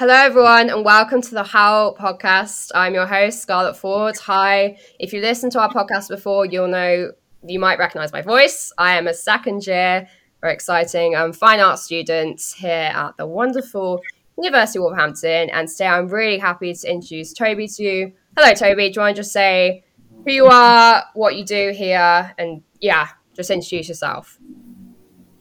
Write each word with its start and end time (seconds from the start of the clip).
Hello, 0.00 0.14
everyone, 0.14 0.70
and 0.70 0.82
welcome 0.82 1.20
to 1.20 1.34
the 1.34 1.42
How 1.42 1.94
podcast. 2.00 2.70
I'm 2.74 2.94
your 2.94 3.06
host, 3.06 3.42
Scarlett 3.42 3.76
Ford. 3.76 4.16
Hi. 4.20 4.78
If 4.98 5.12
you 5.12 5.20
listened 5.20 5.52
to 5.52 5.60
our 5.60 5.68
podcast 5.68 6.08
before, 6.08 6.46
you'll 6.46 6.68
know 6.68 7.12
you 7.46 7.60
might 7.60 7.78
recognize 7.78 8.10
my 8.10 8.22
voice. 8.22 8.72
I 8.78 8.96
am 8.96 9.08
a 9.08 9.12
second 9.12 9.66
year, 9.66 10.08
very 10.40 10.54
exciting, 10.54 11.16
um, 11.16 11.34
fine 11.34 11.60
arts 11.60 11.82
student 11.82 12.40
here 12.56 12.90
at 12.94 13.18
the 13.18 13.26
wonderful 13.26 14.00
University 14.38 14.78
of 14.78 14.84
Wolverhampton. 14.84 15.50
And 15.50 15.68
today 15.68 15.88
I'm 15.88 16.08
really 16.08 16.38
happy 16.38 16.72
to 16.72 16.90
introduce 16.90 17.34
Toby 17.34 17.68
to 17.68 17.82
you. 17.82 18.12
Hello, 18.38 18.54
Toby. 18.54 18.88
Do 18.88 19.00
you 19.00 19.04
want 19.04 19.16
to 19.16 19.20
just 19.20 19.34
say 19.34 19.84
who 20.24 20.32
you 20.32 20.46
are, 20.46 21.04
what 21.12 21.36
you 21.36 21.44
do 21.44 21.72
here, 21.76 22.34
and 22.38 22.62
yeah, 22.80 23.08
just 23.34 23.50
introduce 23.50 23.90
yourself? 23.90 24.39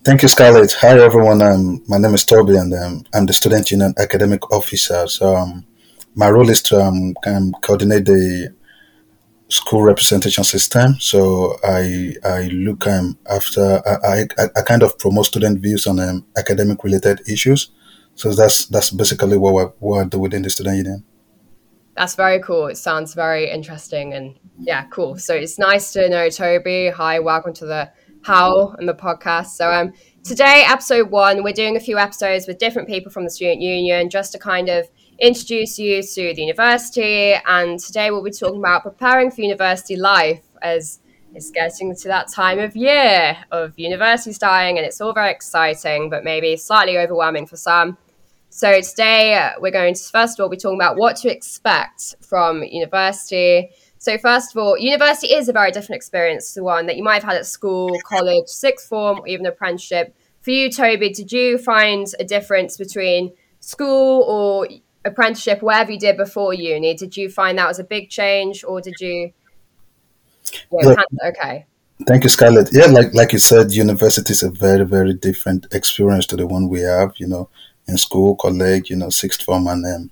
Thank 0.09 0.23
you, 0.23 0.27
Scarlett. 0.27 0.71
Hi, 0.81 0.99
everyone. 0.99 1.39
Um, 1.43 1.83
my 1.87 1.99
name 1.99 2.15
is 2.15 2.25
Toby, 2.25 2.55
and 2.55 2.73
um, 2.73 3.03
I'm 3.13 3.27
the 3.27 3.33
Student 3.33 3.69
Union 3.69 3.93
Academic 3.99 4.51
Officer. 4.51 5.05
So, 5.05 5.35
um, 5.35 5.63
my 6.15 6.31
role 6.31 6.49
is 6.49 6.63
to 6.63 6.81
um, 6.81 7.13
of 7.27 7.53
coordinate 7.61 8.05
the 8.05 8.51
school 9.49 9.83
representation 9.83 10.43
system. 10.43 10.95
So, 10.99 11.57
I 11.63 12.15
I 12.25 12.47
look 12.47 12.87
um, 12.87 13.19
after 13.29 13.83
I, 13.85 14.25
I, 14.39 14.47
I 14.55 14.61
kind 14.63 14.81
of 14.81 14.97
promote 14.97 15.27
student 15.27 15.59
views 15.59 15.85
on 15.85 15.99
um, 15.99 16.25
academic 16.35 16.83
related 16.83 17.21
issues. 17.29 17.69
So 18.15 18.33
that's 18.33 18.65
that's 18.65 18.89
basically 18.89 19.37
what 19.37 19.53
we 19.53 19.63
what 19.77 20.01
I 20.01 20.05
do 20.05 20.17
within 20.17 20.41
the 20.41 20.49
student 20.49 20.77
union. 20.77 21.03
That's 21.95 22.15
very 22.15 22.39
cool. 22.39 22.65
It 22.65 22.77
sounds 22.77 23.13
very 23.13 23.47
interesting, 23.51 24.15
and 24.15 24.39
yeah, 24.57 24.85
cool. 24.85 25.19
So 25.19 25.35
it's 25.35 25.59
nice 25.59 25.93
to 25.93 26.09
know 26.09 26.31
Toby. 26.31 26.89
Hi, 26.89 27.19
welcome 27.19 27.53
to 27.53 27.67
the 27.67 27.91
how 28.23 28.75
and 28.77 28.87
the 28.87 28.93
podcast. 28.93 29.47
So 29.47 29.71
um, 29.71 29.93
today, 30.23 30.63
episode 30.67 31.09
one, 31.09 31.43
we're 31.43 31.53
doing 31.53 31.77
a 31.77 31.79
few 31.79 31.97
episodes 31.97 32.47
with 32.47 32.57
different 32.57 32.87
people 32.87 33.11
from 33.11 33.23
the 33.23 33.29
student 33.29 33.61
union 33.61 34.09
just 34.09 34.31
to 34.33 34.39
kind 34.39 34.69
of 34.69 34.87
introduce 35.19 35.77
you 35.79 36.01
to 36.01 36.33
the 36.33 36.41
university. 36.41 37.35
And 37.45 37.79
today 37.79 38.11
we'll 38.11 38.23
be 38.23 38.31
talking 38.31 38.59
about 38.59 38.83
preparing 38.83 39.31
for 39.31 39.41
university 39.41 39.95
life 39.95 40.43
as 40.61 40.99
it's 41.35 41.51
getting 41.51 41.95
to 41.95 42.07
that 42.07 42.27
time 42.27 42.59
of 42.59 42.75
year 42.75 43.37
of 43.51 43.77
university 43.77 44.33
starting, 44.33 44.77
and 44.77 44.85
it's 44.85 44.99
all 44.99 45.13
very 45.13 45.31
exciting, 45.31 46.09
but 46.09 46.23
maybe 46.23 46.57
slightly 46.57 46.97
overwhelming 46.97 47.45
for 47.45 47.57
some. 47.57 47.97
So 48.49 48.81
today 48.81 49.35
uh, 49.35 49.51
we're 49.59 49.71
going 49.71 49.93
to 49.93 50.03
first 50.03 50.39
of 50.39 50.43
all 50.43 50.49
be 50.49 50.57
talking 50.57 50.77
about 50.77 50.97
what 50.97 51.15
to 51.17 51.31
expect 51.31 52.15
from 52.21 52.63
university 52.63 53.69
so, 53.99 54.17
first 54.17 54.55
of 54.55 54.63
all, 54.63 54.77
university 54.77 55.33
is 55.33 55.49
a 55.49 55.53
very 55.53 55.71
different 55.71 55.97
experience 55.97 56.53
to 56.53 56.63
one 56.63 56.85
that 56.85 56.95
you 56.95 57.03
might 57.03 57.21
have 57.21 57.31
had 57.31 57.35
at 57.35 57.45
school, 57.45 57.99
college, 58.05 58.47
sixth 58.47 58.87
form, 58.87 59.19
or 59.19 59.27
even 59.27 59.45
apprenticeship. 59.45 60.15
For 60.41 60.51
you, 60.51 60.71
Toby, 60.71 61.09
did 61.09 61.33
you 61.33 61.57
find 61.57 62.07
a 62.17 62.23
difference 62.23 62.77
between 62.77 63.33
school 63.59 64.23
or 64.23 64.69
apprenticeship, 65.03 65.61
wherever 65.61 65.91
you 65.91 65.99
did 65.99 66.15
before 66.15 66.53
uni? 66.53 66.93
Did 66.93 67.17
you 67.17 67.29
find 67.29 67.57
that 67.57 67.67
was 67.67 67.79
a 67.79 67.83
big 67.83 68.09
change, 68.09 68.63
or 68.63 68.79
did 68.79 68.95
you? 69.01 69.33
Yeah, 70.71 70.95
okay. 71.25 71.65
Thank 72.07 72.23
you, 72.23 72.29
Scarlett. 72.29 72.69
Yeah, 72.71 72.85
like 72.85 73.13
like 73.13 73.33
you 73.33 73.39
said, 73.39 73.73
university 73.73 74.31
is 74.31 74.43
a 74.43 74.49
very 74.49 74.85
very 74.85 75.13
different 75.13 75.67
experience 75.73 76.25
to 76.27 76.37
the 76.37 76.47
one 76.47 76.69
we 76.69 76.79
have. 76.79 77.11
You 77.17 77.27
know, 77.27 77.49
in 77.85 77.97
school, 77.97 78.37
college, 78.37 78.89
you 78.89 78.95
know, 78.95 79.09
sixth 79.09 79.43
form, 79.43 79.67
and 79.67 79.85
um, 79.85 80.09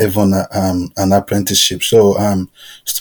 even 0.00 0.34
um, 0.52 0.92
an 0.96 1.12
apprenticeship. 1.12 1.82
So 1.82 2.18
um, 2.18 2.50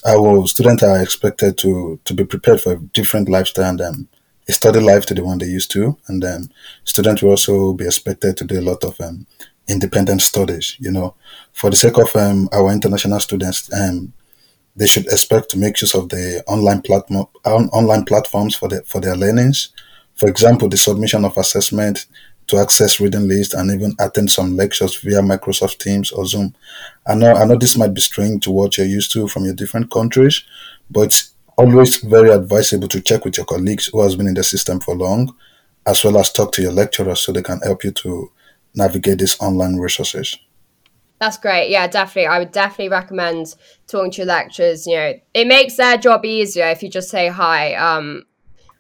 our 0.06 0.48
students 0.48 0.84
are 0.84 1.02
expected 1.02 1.58
to 1.60 2.00
to 2.06 2.14
be 2.14 2.26
prepared 2.26 2.62
for 2.62 2.74
a 2.74 2.80
different 2.94 3.30
lifestyle 3.30 3.70
and 3.70 3.82
um, 3.82 4.08
a 4.48 4.54
study 4.54 4.80
life 4.80 5.06
to 5.08 5.14
the 5.14 5.24
one 5.24 5.38
they 5.38 5.46
used 5.48 5.72
to. 5.72 5.98
And 6.08 6.22
then 6.22 6.52
students 6.84 7.22
will 7.22 7.32
also 7.32 7.74
be 7.74 7.86
expected 7.86 8.38
to 8.38 8.46
do 8.46 8.60
a 8.60 8.68
lot 8.70 8.84
of 8.84 9.00
um, 9.02 9.26
independent 9.68 10.22
studies. 10.22 10.76
You 10.80 10.92
know, 10.92 11.16
for 11.52 11.70
the 11.70 11.76
sake 11.76 11.98
of 11.98 12.16
um, 12.16 12.50
our 12.54 12.72
international 12.72 13.20
students, 13.20 13.72
um, 13.74 14.14
they 14.76 14.88
should 14.88 15.08
expect 15.08 15.50
to 15.50 15.58
make 15.58 15.82
use 15.82 15.96
of 15.96 16.10
the 16.10 16.44
online 16.48 16.82
platform 16.82 17.28
online 17.46 18.06
platforms 18.06 18.56
for 18.56 18.70
the 18.70 18.84
for 18.84 19.02
their 19.02 19.16
learnings. 19.16 19.70
For 20.16 20.30
example, 20.30 20.70
the 20.70 20.78
submission 20.78 21.26
of 21.26 21.38
assessment 21.38 22.06
to 22.48 22.58
access 22.58 23.00
reading 23.00 23.28
lists 23.28 23.54
and 23.54 23.72
even 23.72 23.96
attend 24.00 24.30
some 24.30 24.56
lectures 24.56 24.96
via 24.98 25.22
Microsoft 25.22 25.80
Teams 25.80 26.12
or 26.12 26.26
Zoom. 26.26 26.54
I 27.08 27.16
know 27.16 27.34
I 27.34 27.46
know 27.46 27.58
this 27.58 27.78
might 27.78 27.94
be 27.94 28.02
strange 28.02 28.44
to 28.44 28.52
what 28.52 28.78
you're 28.78 28.88
used 28.88 29.12
to 29.14 29.28
from 29.28 29.46
your 29.46 29.56
different 29.56 29.92
countries, 29.92 30.44
but 30.90 31.02
it's 31.02 31.32
always 31.58 31.98
very 31.98 32.30
advisable 32.30 32.88
to 32.90 33.02
check 33.02 33.26
with 33.26 33.38
your 33.38 33.46
colleagues 33.46 33.88
who 33.88 34.02
has 34.02 34.16
been 34.16 34.28
in 34.28 34.34
the 34.34 34.44
system 34.44 34.80
for 34.80 34.96
long, 34.96 35.36
as 35.86 36.04
well 36.04 36.18
as 36.18 36.32
talk 36.32 36.52
to 36.54 36.62
your 36.62 36.74
lecturers 36.74 37.22
so 37.22 37.32
they 37.32 37.42
can 37.42 37.60
help 37.62 37.84
you 37.84 37.92
to 37.92 38.32
navigate 38.76 39.20
these 39.20 39.40
online 39.40 39.78
resources. 39.78 40.38
That's 41.20 41.38
great. 41.38 41.70
Yeah, 41.70 41.88
definitely. 41.88 42.28
I 42.28 42.40
would 42.40 42.52
definitely 42.52 42.90
recommend 42.90 43.56
talking 43.88 44.12
to 44.12 44.18
your 44.18 44.28
lecturers. 44.28 44.86
You 44.86 44.96
know, 44.96 45.14
it 45.34 45.48
makes 45.48 45.78
their 45.78 45.98
job 45.98 46.26
easier 46.26 46.68
if 46.68 46.84
you 46.84 46.90
just 46.90 47.10
say 47.10 47.30
hi. 47.30 47.74
Um, 47.76 48.26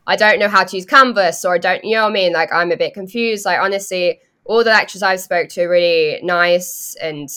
I 0.07 0.15
don't 0.15 0.39
know 0.39 0.49
how 0.49 0.63
to 0.63 0.75
use 0.75 0.85
Canvas 0.85 1.43
or 1.45 1.55
I 1.55 1.57
don't, 1.57 1.83
you 1.83 1.95
know 1.95 2.03
what 2.03 2.11
I 2.11 2.13
mean? 2.13 2.33
Like 2.33 2.53
I'm 2.53 2.71
a 2.71 2.77
bit 2.77 2.93
confused. 2.93 3.45
Like 3.45 3.59
honestly, 3.59 4.19
all 4.45 4.63
the 4.63 4.69
lecturers 4.69 5.01
I've 5.01 5.19
spoke 5.19 5.49
to 5.49 5.63
are 5.63 5.69
really 5.69 6.19
nice 6.21 6.95
and 7.01 7.29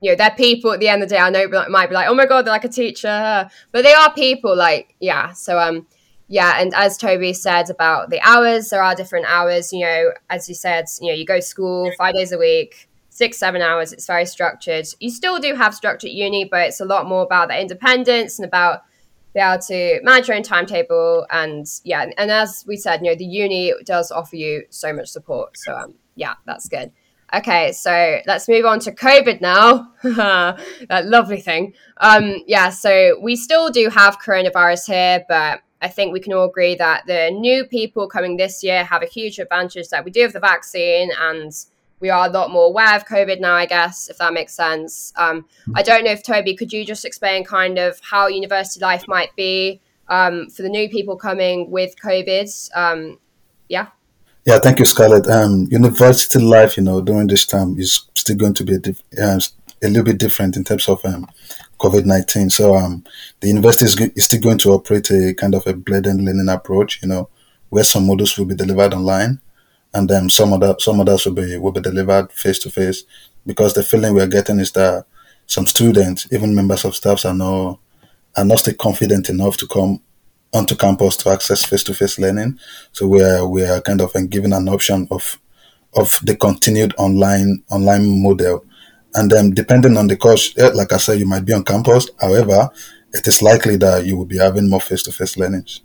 you 0.00 0.12
know, 0.12 0.16
they're 0.16 0.30
people 0.30 0.72
at 0.72 0.80
the 0.80 0.88
end 0.88 1.02
of 1.02 1.08
the 1.08 1.14
day. 1.14 1.20
I 1.20 1.30
know 1.30 1.40
it 1.40 1.70
might 1.70 1.88
be 1.88 1.94
like, 1.94 2.08
oh 2.08 2.14
my 2.14 2.26
God, 2.26 2.44
they're 2.44 2.52
like 2.52 2.64
a 2.64 2.68
teacher, 2.68 3.48
but 3.72 3.82
they 3.82 3.94
are 3.94 4.12
people 4.12 4.54
like, 4.54 4.94
yeah. 5.00 5.32
So, 5.32 5.58
um, 5.58 5.86
yeah. 6.28 6.60
And 6.60 6.74
as 6.74 6.98
Toby 6.98 7.32
said 7.32 7.70
about 7.70 8.10
the 8.10 8.20
hours, 8.20 8.68
there 8.70 8.82
are 8.82 8.94
different 8.94 9.26
hours, 9.26 9.72
you 9.72 9.80
know, 9.80 10.10
as 10.28 10.48
you 10.48 10.54
said, 10.54 10.86
you 11.00 11.08
know, 11.08 11.14
you 11.14 11.24
go 11.24 11.36
to 11.36 11.42
school 11.42 11.90
five 11.96 12.14
days 12.14 12.32
a 12.32 12.38
week, 12.38 12.88
six, 13.08 13.38
seven 13.38 13.62
hours. 13.62 13.92
It's 13.92 14.06
very 14.06 14.26
structured. 14.26 14.86
You 15.00 15.10
still 15.10 15.38
do 15.38 15.54
have 15.54 15.74
structured 15.74 16.10
uni, 16.10 16.44
but 16.44 16.68
it's 16.68 16.80
a 16.80 16.84
lot 16.84 17.06
more 17.06 17.22
about 17.22 17.48
the 17.48 17.58
independence 17.58 18.38
and 18.38 18.46
about 18.46 18.82
be 19.36 19.42
able 19.42 19.60
to 19.60 20.00
manage 20.02 20.28
your 20.28 20.36
own 20.36 20.42
timetable 20.42 21.26
and 21.30 21.66
yeah 21.84 22.06
and 22.16 22.30
as 22.30 22.64
we 22.66 22.74
said 22.74 23.00
you 23.02 23.10
know 23.10 23.14
the 23.14 23.24
uni 23.26 23.74
does 23.84 24.10
offer 24.10 24.34
you 24.34 24.64
so 24.70 24.92
much 24.94 25.08
support. 25.08 25.58
So 25.58 25.76
um, 25.76 25.94
yeah 26.14 26.34
that's 26.46 26.68
good. 26.68 26.90
Okay 27.34 27.72
so 27.72 28.20
let's 28.26 28.48
move 28.48 28.64
on 28.64 28.80
to 28.80 28.92
covid 28.92 29.42
now. 29.42 29.92
That 30.88 31.04
lovely 31.04 31.40
thing. 31.42 31.74
Um, 31.98 32.36
yeah 32.46 32.70
so 32.70 33.18
we 33.20 33.36
still 33.36 33.70
do 33.70 33.90
have 33.90 34.18
coronavirus 34.18 34.86
here 34.86 35.24
but 35.28 35.60
I 35.82 35.88
think 35.88 36.14
we 36.14 36.20
can 36.20 36.32
all 36.32 36.48
agree 36.48 36.74
that 36.76 37.04
the 37.06 37.30
new 37.30 37.66
people 37.66 38.08
coming 38.08 38.38
this 38.38 38.64
year 38.64 38.84
have 38.84 39.02
a 39.02 39.06
huge 39.06 39.38
advantage 39.38 39.90
that 39.90 40.02
we 40.02 40.10
do 40.10 40.22
have 40.22 40.32
the 40.32 40.40
vaccine 40.40 41.10
and 41.20 41.52
we 42.00 42.10
are 42.10 42.26
a 42.26 42.30
lot 42.30 42.50
more 42.50 42.66
aware 42.66 42.94
of 42.94 43.06
COVID 43.06 43.40
now, 43.40 43.54
I 43.54 43.66
guess, 43.66 44.08
if 44.08 44.18
that 44.18 44.34
makes 44.34 44.54
sense. 44.54 45.12
Um, 45.16 45.46
I 45.74 45.82
don't 45.82 46.04
know 46.04 46.10
if 46.10 46.22
Toby, 46.22 46.54
could 46.54 46.72
you 46.72 46.84
just 46.84 47.04
explain 47.04 47.44
kind 47.44 47.78
of 47.78 47.98
how 48.02 48.26
university 48.26 48.80
life 48.80 49.04
might 49.08 49.34
be 49.34 49.80
um, 50.08 50.50
for 50.50 50.62
the 50.62 50.68
new 50.68 50.88
people 50.88 51.16
coming 51.16 51.70
with 51.70 51.94
COVID? 52.02 52.76
Um, 52.76 53.18
yeah. 53.68 53.88
Yeah, 54.44 54.58
thank 54.58 54.78
you, 54.78 54.84
Scarlett. 54.84 55.26
Um, 55.26 55.66
university 55.70 56.38
life, 56.38 56.76
you 56.76 56.82
know, 56.82 57.00
during 57.00 57.26
this 57.26 57.46
time 57.46 57.78
is 57.78 58.02
still 58.14 58.36
going 58.36 58.54
to 58.54 58.64
be 58.64 58.74
a, 58.74 59.24
uh, 59.24 59.40
a 59.82 59.88
little 59.88 60.04
bit 60.04 60.18
different 60.18 60.56
in 60.56 60.64
terms 60.64 60.88
of 60.88 61.04
um, 61.04 61.26
COVID 61.80 62.04
19. 62.04 62.50
So, 62.50 62.76
um, 62.76 63.04
the 63.40 63.48
university 63.48 63.86
is, 63.86 64.00
is 64.14 64.26
still 64.26 64.40
going 64.40 64.58
to 64.58 64.70
operate 64.70 65.10
a 65.10 65.34
kind 65.34 65.54
of 65.54 65.66
a 65.66 65.72
blended 65.72 66.20
learning 66.20 66.48
approach, 66.48 67.02
you 67.02 67.08
know, 67.08 67.28
where 67.70 67.82
some 67.82 68.06
modules 68.06 68.38
will 68.38 68.44
be 68.44 68.54
delivered 68.54 68.94
online 68.94 69.40
and 69.96 70.10
then 70.10 70.28
some 70.28 70.52
other 70.52 70.76
some 70.78 71.00
others 71.00 71.24
will 71.24 71.32
be 71.32 71.56
will 71.56 71.72
be 71.72 71.80
delivered 71.80 72.30
face 72.30 72.58
to 72.58 72.70
face 72.70 73.04
because 73.46 73.72
the 73.72 73.82
feeling 73.82 74.12
we're 74.14 74.26
getting 74.26 74.60
is 74.60 74.72
that 74.72 75.06
some 75.46 75.66
students, 75.66 76.28
even 76.32 76.54
members 76.54 76.84
of 76.84 76.94
staffs, 76.94 77.24
are 77.24 77.34
not 77.34 77.78
are 78.36 78.44
not 78.44 78.58
still 78.58 78.74
confident 78.74 79.30
enough 79.30 79.56
to 79.56 79.66
come 79.66 80.02
onto 80.52 80.76
campus 80.76 81.16
to 81.16 81.30
access 81.30 81.64
face 81.64 81.82
to 81.84 81.94
face 81.94 82.18
learning. 82.18 82.58
So 82.92 83.06
we 83.06 83.22
are 83.22 83.48
we 83.48 83.64
are 83.64 83.80
kind 83.80 84.02
of 84.02 84.12
given 84.28 84.52
an 84.52 84.68
option 84.68 85.08
of 85.10 85.40
of 85.94 86.20
the 86.22 86.36
continued 86.36 86.94
online 86.98 87.62
online 87.70 88.22
model. 88.22 88.66
And 89.14 89.30
then 89.30 89.52
depending 89.52 89.96
on 89.96 90.08
the 90.08 90.16
course, 90.18 90.54
like 90.58 90.92
I 90.92 90.98
said, 90.98 91.18
you 91.18 91.26
might 91.26 91.46
be 91.46 91.54
on 91.54 91.64
campus. 91.64 92.10
However, 92.20 92.68
it 93.14 93.26
is 93.26 93.40
likely 93.40 93.76
that 93.78 94.04
you 94.04 94.18
will 94.18 94.26
be 94.26 94.36
having 94.36 94.68
more 94.68 94.80
face 94.80 95.02
to 95.04 95.12
face 95.12 95.38
learnings. 95.38 95.80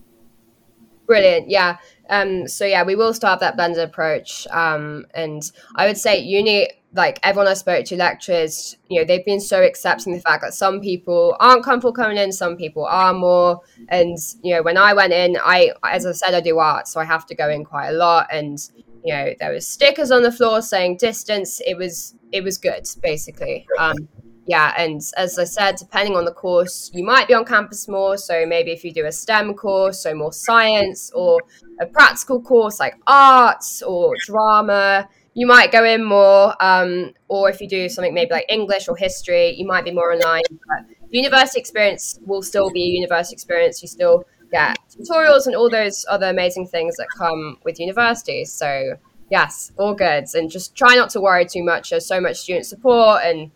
Brilliant. 1.06 1.50
Yeah. 1.50 1.78
Um, 2.12 2.48
so 2.48 2.66
yeah, 2.66 2.84
we 2.84 2.96
will 2.96 3.14
start 3.14 3.40
that 3.40 3.56
blended 3.56 3.80
approach. 3.80 4.46
Um, 4.52 5.06
and 5.16 5.50
I 5.76 5.88
would 5.88 5.98
say 5.98 6.20
uni, 6.20 6.70
like 6.94 7.20
everyone 7.24 7.48
I 7.48 7.54
spoke 7.54 7.86
to, 7.86 7.96
lecturers, 7.96 8.76
you 8.90 9.00
know, 9.00 9.06
they've 9.06 9.26
been 9.26 9.40
so 9.40 9.64
accepting 9.64 10.14
the 10.14 10.20
fact 10.20 10.44
that 10.44 10.54
some 10.54 10.82
people 10.82 11.38
aren't 11.40 11.64
comfortable 11.64 11.94
coming 11.94 12.18
in, 12.18 12.34
some 12.34 12.58
people 12.58 12.86
are 12.86 13.14
more. 13.14 13.62
And 13.88 14.18
you 14.44 14.54
know, 14.54 14.62
when 14.62 14.78
I 14.78 14.94
went 14.94 15.14
in, 15.14 15.38
I, 15.42 15.72
as 15.90 16.06
I 16.06 16.12
said, 16.12 16.34
I 16.34 16.42
do 16.42 16.60
art, 16.60 16.90
so 16.90 17.00
I 17.00 17.06
have 17.06 17.26
to 17.28 17.36
go 17.36 17.50
in 17.50 17.64
quite 17.64 17.88
a 17.88 17.94
lot. 17.94 18.28
And 18.30 18.60
you 19.06 19.14
know, 19.14 19.34
there 19.40 19.54
was 19.54 19.66
stickers 19.66 20.12
on 20.12 20.22
the 20.22 20.32
floor 20.32 20.62
saying 20.62 20.98
distance. 20.98 21.62
It 21.66 21.78
was 21.78 22.14
it 22.34 22.44
was 22.44 22.58
good, 22.58 22.88
basically. 23.02 23.66
Um, 23.80 24.10
yeah, 24.52 24.74
and 24.78 25.00
as 25.16 25.40
I 25.40 25.46
said, 25.46 25.78
depending 25.78 26.18
on 26.18 26.26
the 26.26 26.34
course, 26.34 26.92
you 26.94 27.06
might 27.06 27.26
be 27.30 27.34
on 27.34 27.46
campus 27.46 27.88
more. 27.88 28.18
So 28.18 28.46
maybe 28.46 28.72
if 28.72 28.84
you 28.84 28.92
do 28.92 29.06
a 29.06 29.12
STEM 29.12 29.54
course, 29.54 30.04
so 30.04 30.14
more 30.14 30.34
science, 30.34 31.10
or 31.16 31.40
a 31.80 31.86
practical 31.86 32.42
course 32.42 32.78
like 32.78 32.96
arts 33.08 33.82
or 33.82 34.14
drama, 34.26 35.08
you 35.36 35.48
might 35.48 35.72
go 35.72 35.86
in 35.86 36.04
more, 36.04 36.54
um, 36.60 37.14
or 37.30 37.50
if 37.50 37.62
you 37.62 37.68
do 37.70 37.88
something 37.88 38.14
maybe 38.14 38.32
like 38.32 38.46
English 38.50 38.90
or 38.90 38.98
history, 38.98 39.56
you 39.56 39.66
might 39.66 39.86
be 39.86 39.92
more 39.92 40.12
online. 40.12 40.44
But 40.68 40.98
university 41.12 41.62
experience 41.62 42.20
will 42.26 42.42
still 42.42 42.70
be 42.72 42.84
a 42.84 42.92
university 43.02 43.34
experience. 43.34 43.82
You 43.82 43.88
still 43.88 44.26
get 44.52 44.78
tutorials 44.90 45.46
and 45.46 45.56
all 45.56 45.70
those 45.70 46.06
other 46.10 46.28
amazing 46.28 46.68
things 46.68 46.98
that 46.98 47.08
come 47.18 47.58
with 47.64 47.80
university. 47.80 48.44
So 48.44 48.98
yes, 49.30 49.72
all 49.78 49.94
good. 49.94 50.26
And 50.34 50.52
just 50.52 50.76
try 50.76 50.96
not 50.96 51.10
to 51.12 51.22
worry 51.22 51.46
too 51.46 51.64
much. 51.64 51.92
There's 51.92 52.06
so 52.06 52.20
much 52.20 52.36
student 52.36 52.66
support 52.66 53.22
and 53.24 53.52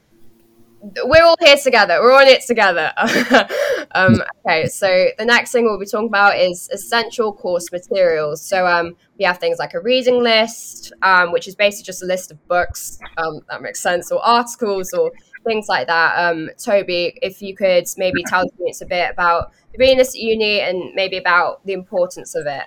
we're 1.04 1.24
all 1.24 1.38
here 1.40 1.58
together. 1.58 2.00
We're 2.02 2.14
on 2.14 2.28
it 2.28 2.42
together. 2.46 2.92
um, 3.96 4.22
okay, 4.46 4.68
so 4.68 5.08
the 5.18 5.26
next 5.26 5.52
thing 5.52 5.66
we'll 5.66 5.80
be 5.80 5.86
talking 5.86 6.08
about 6.08 6.38
is 6.38 6.70
essential 6.70 7.34
course 7.34 7.72
materials. 7.72 8.42
So 8.42 8.68
um, 8.68 8.96
we 9.18 9.26
have 9.26 9.40
things 9.40 9.58
like 9.58 9.74
a 9.74 9.80
reading 9.80 10.22
list, 10.22 10.94
um, 11.02 11.32
which 11.32 11.48
is 11.48 11.56
basically 11.56 11.86
just 11.86 12.04
a 12.04 12.06
list 12.06 12.32
of 12.32 12.48
books. 12.48 13.00
Um, 13.18 13.42
that 13.50 13.62
makes 13.62 13.82
sense, 13.82 14.12
or 14.12 14.24
articles, 14.26 14.94
or 14.94 15.12
things 15.46 15.68
like 15.68 15.88
that. 15.88 16.18
Um, 16.18 16.50
Toby, 16.58 17.18
if 17.22 17.42
you 17.42 17.56
could 17.56 17.86
maybe 17.98 18.24
tell 18.24 18.44
the 18.44 18.52
students 18.56 18.82
a 18.82 18.86
bit 18.86 19.12
about 19.12 19.54
the 19.74 19.96
list 19.96 20.16
at 20.16 20.22
uni 20.22 20.62
and 20.62 20.94
maybe 20.94 21.18
about 21.18 21.66
the 21.66 21.74
importance 21.74 22.36
of 22.36 22.46
it. 22.48 22.64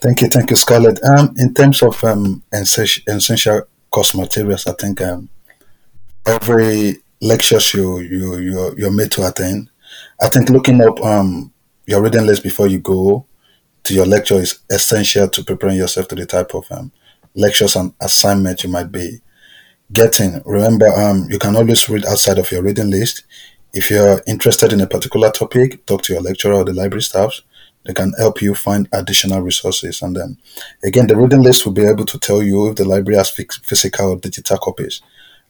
Thank 0.00 0.22
you, 0.22 0.28
thank 0.28 0.50
you, 0.50 0.56
Scarlett. 0.56 1.02
Um, 1.04 1.34
in 1.36 1.54
terms 1.54 1.82
of 1.82 2.02
essential 2.52 3.62
course 3.90 4.14
materials, 4.14 4.66
I 4.66 4.72
think 4.72 5.00
every 6.26 6.98
lectures 7.20 7.74
you 7.74 7.98
you 8.00 8.38
you 8.38 8.74
you're 8.76 8.92
made 8.92 9.10
to 9.12 9.26
attend. 9.26 9.70
I 10.20 10.28
think 10.28 10.50
looking 10.50 10.80
up 10.80 11.00
um 11.00 11.52
your 11.86 12.02
reading 12.02 12.26
list 12.26 12.42
before 12.42 12.68
you 12.68 12.78
go 12.78 13.26
to 13.84 13.94
your 13.94 14.06
lecture 14.06 14.34
is 14.34 14.60
essential 14.70 15.28
to 15.28 15.44
preparing 15.44 15.76
yourself 15.76 16.08
to 16.08 16.14
the 16.14 16.26
type 16.26 16.54
of 16.54 16.70
um, 16.70 16.92
lectures 17.34 17.76
and 17.76 17.94
assignments 18.00 18.64
you 18.64 18.70
might 18.70 18.92
be 18.92 19.20
getting. 19.92 20.42
Remember, 20.44 20.88
um, 20.88 21.26
you 21.30 21.38
can 21.38 21.56
always 21.56 21.88
read 21.88 22.04
outside 22.06 22.38
of 22.38 22.50
your 22.52 22.62
reading 22.62 22.90
list. 22.90 23.24
If 23.72 23.90
you're 23.90 24.22
interested 24.26 24.72
in 24.72 24.80
a 24.80 24.86
particular 24.86 25.30
topic, 25.30 25.86
talk 25.86 26.02
to 26.02 26.12
your 26.12 26.22
lecturer 26.22 26.54
or 26.54 26.64
the 26.64 26.72
library 26.72 27.02
staff. 27.02 27.40
They 27.84 27.94
can 27.94 28.12
help 28.18 28.42
you 28.42 28.54
find 28.54 28.88
additional 28.92 29.40
resources. 29.40 30.02
And 30.02 30.16
then, 30.16 30.38
again, 30.82 31.06
the 31.06 31.16
reading 31.16 31.42
list 31.42 31.64
will 31.64 31.72
be 31.72 31.86
able 31.86 32.04
to 32.06 32.18
tell 32.18 32.42
you 32.42 32.68
if 32.70 32.76
the 32.76 32.84
library 32.84 33.16
has 33.16 33.30
physical 33.30 34.10
or 34.10 34.16
digital 34.16 34.58
copies. 34.58 35.00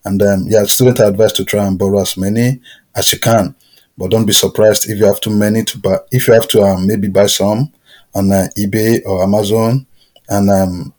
And 0.08 0.22
um, 0.22 0.44
yeah, 0.49 0.64
students 0.64 1.00
are 1.02 1.10
advised 1.10 1.37
to 1.37 1.44
try 1.44 1.66
and 1.66 1.78
borrow 1.78 2.00
as 2.00 2.16
many 2.16 2.60
as 2.96 3.12
you 3.12 3.19
can, 3.19 3.55
but 3.99 4.10
don't 4.10 4.25
be 4.25 4.32
surprised 4.32 4.88
if 4.88 4.99
you 4.99 5.05
have 5.05 5.20
too 5.20 5.31
many 5.31 5.64
to 5.64 5.78
buy. 5.78 5.99
If 6.10 6.26
you 6.26 6.32
have 6.32 6.49
to 6.49 6.62
um, 6.62 6.87
maybe 6.87 7.08
buy 7.08 7.26
some 7.26 7.70
on 8.14 8.32
uh, 8.32 8.49
eBay 8.56 9.02
or 9.05 9.22
Amazon, 9.22 9.87
and 10.31 10.50
um, 10.50 10.94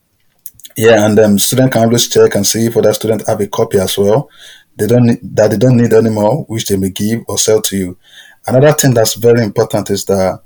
yeah, 0.77 1.07
and 1.07 1.17
um, 1.17 1.39
student 1.39 1.71
can 1.71 1.85
always 1.85 2.07
check 2.07 2.35
and 2.35 2.45
see 2.45 2.67
if 2.67 2.77
other 2.77 2.93
students 2.93 3.25
have 3.25 3.41
a 3.41 3.47
copy 3.47 3.79
as 3.79 3.97
well. 3.97 4.29
They 4.77 4.85
don't 4.85 5.07
need, 5.07 5.19
that 5.35 5.49
they 5.49 5.57
don't 5.57 5.77
need 5.77 5.91
anymore, 5.91 6.43
which 6.43 6.67
they 6.67 6.77
may 6.77 6.91
give 6.91 7.23
or 7.27 7.39
sell 7.39 7.63
to 7.63 7.75
you. 7.75 7.97
Another 8.45 8.73
thing 8.73 8.93
that's 8.93 9.15
very 9.15 9.43
important 9.43 9.89
is 9.89 10.05
that 10.05 10.39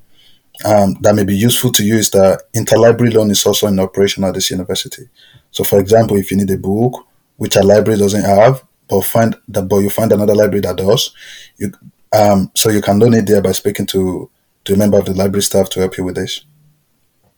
um, 0.64 0.96
that 1.02 1.16
may 1.16 1.26
be 1.26 1.36
useful 1.36 1.72
to 1.74 1.84
you 1.84 1.98
is 1.98 2.12
that 2.12 2.44
interlibrary 2.56 3.14
loan 3.14 3.30
is 3.30 3.46
also 3.46 3.68
in 3.68 3.80
operation 3.80 4.24
at 4.24 4.36
this 4.36 4.52
university. 4.52 5.10
So, 5.52 5.66
for 5.66 5.80
example, 5.80 6.16
if 6.16 6.32
you 6.32 6.38
need 6.38 6.52
a 6.52 6.58
book 6.58 7.06
which 7.44 7.58
a 7.58 7.62
library 7.62 8.00
doesn't 8.00 8.24
have, 8.24 8.64
but 8.88 9.02
find 9.04 9.36
that 9.50 9.64
but 9.64 9.80
you 9.80 9.90
find 9.90 10.14
another 10.14 10.34
library 10.34 10.62
that 10.62 10.78
does. 10.78 11.14
You 11.58 11.74
um 12.14 12.50
so 12.56 12.70
you 12.70 12.82
can 12.82 13.00
donate 13.00 13.26
there 13.28 13.42
by 13.42 13.52
speaking 13.52 13.86
to 13.88 14.30
to 14.64 14.74
a 14.74 14.78
member 14.78 14.98
of 14.98 15.06
the 15.06 15.14
library 15.14 15.44
staff 15.44 15.70
to 15.72 15.82
help 15.82 15.98
you 15.98 16.06
with 16.06 16.16
this. 16.16 16.46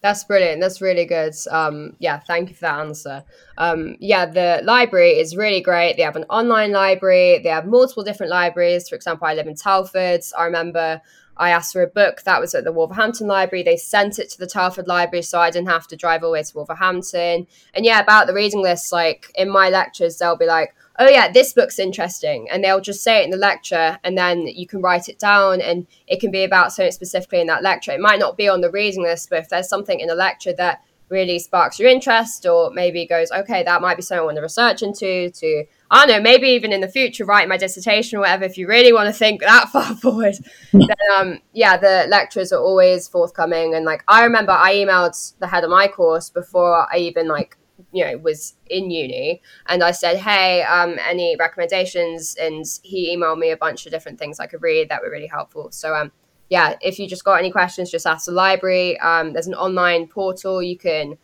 That's 0.04 0.24
brilliant. 0.24 0.62
That's 0.62 0.80
really 0.80 1.06
good. 1.06 1.34
Um, 1.50 1.96
yeah, 1.98 2.20
thank 2.20 2.50
you 2.50 2.56
for 2.56 2.62
that 2.62 2.82
answer. 2.82 3.24
Um, 3.58 3.98
yeah, 4.00 4.28
the 4.28 4.62
library 4.64 5.14
is 5.18 5.36
really 5.36 5.62
great. 5.62 5.98
They 5.98 6.04
have 6.04 6.16
an 6.16 6.26
online 6.30 6.72
library. 6.72 7.40
They 7.40 7.50
have 7.50 7.66
multiple 7.66 8.04
different 8.04 8.30
libraries. 8.30 8.88
For 8.88 8.94
example, 8.94 9.26
I 9.26 9.34
live 9.34 9.48
in 9.48 9.56
Telford. 9.56 10.22
I 10.38 10.44
remember 10.44 11.02
I 11.38 11.50
asked 11.50 11.74
for 11.74 11.82
a 11.82 11.88
book 11.88 12.22
that 12.24 12.40
was 12.40 12.56
at 12.56 12.64
the 12.64 12.72
Wolverhampton 12.72 13.28
Library. 13.28 13.64
They 13.64 13.78
sent 13.78 14.20
it 14.20 14.30
to 14.32 14.38
the 14.38 14.48
Telford 14.48 14.88
Library, 14.88 15.22
so 15.22 15.40
I 15.40 15.52
didn't 15.52 15.70
have 15.70 15.88
to 15.88 15.96
drive 15.96 16.24
all 16.24 16.30
the 16.30 16.34
way 16.34 16.44
to 16.44 16.56
Wolverhampton. 16.56 17.48
And 17.74 17.86
yeah, 17.86 18.00
about 18.00 18.28
the 18.28 18.34
reading 18.34 18.62
list, 18.62 18.94
like 18.94 19.32
in 19.36 19.50
my 19.50 19.70
lectures, 19.70 20.18
they'll 20.18 20.38
be 20.38 20.46
like, 20.46 20.74
oh 20.98 21.10
yeah, 21.10 21.30
this 21.30 21.52
book's 21.52 21.78
interesting. 21.78 22.48
And 22.50 22.64
they'll 22.64 22.80
just 22.80 23.04
say 23.04 23.22
it 23.22 23.26
in 23.26 23.32
the 23.32 23.38
lecture, 23.38 24.00
and 24.04 24.18
then 24.18 24.48
you 24.48 24.66
can 24.66 24.82
write 24.82 25.10
it 25.10 25.20
down, 25.20 25.60
and 25.60 25.88
it 26.08 26.22
can 26.22 26.32
be 26.32 26.44
about 26.44 26.72
something 26.72 26.92
specifically 26.92 27.42
in 27.42 27.48
that 27.48 27.64
lecture. 27.64 27.92
It 27.92 28.00
might 28.00 28.20
not 28.20 28.38
be 28.38 28.48
on 28.48 28.62
the 28.62 28.72
reading 28.72 29.04
list, 29.04 29.30
but 29.30 29.40
if 29.40 29.50
there's 29.50 29.68
something 29.68 30.00
in 30.00 30.08
the 30.08 30.16
lecture 30.16 30.54
that 30.54 30.85
really 31.10 31.40
sparks 31.40 31.80
your 31.80 31.90
interest, 31.90 32.46
or 32.46 32.72
maybe 32.72 33.06
goes, 33.06 33.32
okay, 33.32 33.64
that 33.64 33.82
might 33.82 33.96
be 33.96 34.02
something 34.02 34.22
I 34.22 34.26
want 34.26 34.38
to 34.38 34.42
research 34.42 34.82
into, 34.82 35.30
to 35.30 35.66
I 35.92 36.06
don't 36.06 36.18
know, 36.18 36.22
maybe 36.22 36.48
even 36.50 36.74
in 36.74 36.82
the 36.82 36.88
future, 36.88 37.26
write 37.26 37.48
my 37.48 37.58
dissertation 37.58 38.18
or 38.18 38.22
whatever, 38.22 38.44
if 38.44 38.58
you 38.58 38.68
really 38.68 38.92
want 38.92 39.08
to 39.08 39.14
think 39.14 39.42
that 39.42 39.70
far 39.74 39.96
forward, 39.96 40.36
then 40.74 40.90
um, 41.16 41.40
yeah, 41.54 41.78
the 41.78 42.08
lecturers 42.10 42.52
are 42.52 42.62
always 42.62 43.08
forthcoming. 43.08 43.76
And 43.76 43.86
like, 43.86 44.04
I 44.08 44.24
remember 44.24 44.52
I 44.52 44.76
emailed 44.76 45.34
the 45.40 45.48
head 45.48 45.64
of 45.64 45.70
my 45.70 45.88
course 45.88 46.30
before 46.30 46.88
I 46.92 46.98
even 46.98 47.28
like, 47.28 47.58
you 47.92 48.06
know, 48.06 48.18
was 48.18 48.56
in 48.68 48.90
uni 48.90 49.42
and 49.68 49.84
I 49.84 49.92
said, 49.92 50.18
Hey, 50.18 50.64
um, 50.64 50.98
any 51.08 51.36
recommendations? 51.38 52.36
And 52.40 52.66
he 52.84 53.16
emailed 53.16 53.38
me 53.38 53.52
a 53.52 53.58
bunch 53.58 53.86
of 53.86 53.92
different 53.92 54.18
things 54.18 54.40
I 54.40 54.48
could 54.48 54.62
read 54.62 54.90
that 54.90 55.02
were 55.02 55.12
really 55.12 55.28
helpful. 55.28 55.72
So, 55.72 55.94
um, 55.94 56.12
yeah, 56.50 56.76
if 56.82 57.00
you 57.00 57.08
just 57.08 57.24
got 57.24 57.40
any 57.40 57.52
questions, 57.52 57.90
just 57.90 58.06
ask 58.06 58.26
the 58.26 58.32
library. 58.32 59.00
Um, 59.00 59.34
there's 59.34 59.48
an 59.48 59.56
online 59.56 60.08
portal 60.08 60.62
you 60.62 60.78
can 60.78 61.18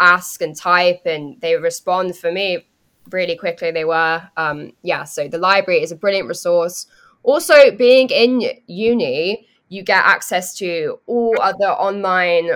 ask 0.00 0.40
and 0.42 0.56
type 0.56 1.02
and 1.06 1.40
they 1.40 1.56
respond 1.56 2.16
for 2.16 2.32
me 2.32 2.66
really 3.10 3.36
quickly 3.36 3.70
they 3.70 3.84
were. 3.84 4.22
Um, 4.36 4.72
yeah, 4.82 5.04
so 5.04 5.28
the 5.28 5.38
library 5.38 5.82
is 5.82 5.92
a 5.92 5.96
brilliant 5.96 6.28
resource. 6.28 6.86
Also, 7.22 7.70
being 7.76 8.08
in 8.08 8.42
uni, 8.66 9.46
you 9.68 9.82
get 9.82 10.04
access 10.04 10.56
to 10.58 10.98
all 11.06 11.34
other 11.40 11.70
online 11.70 12.50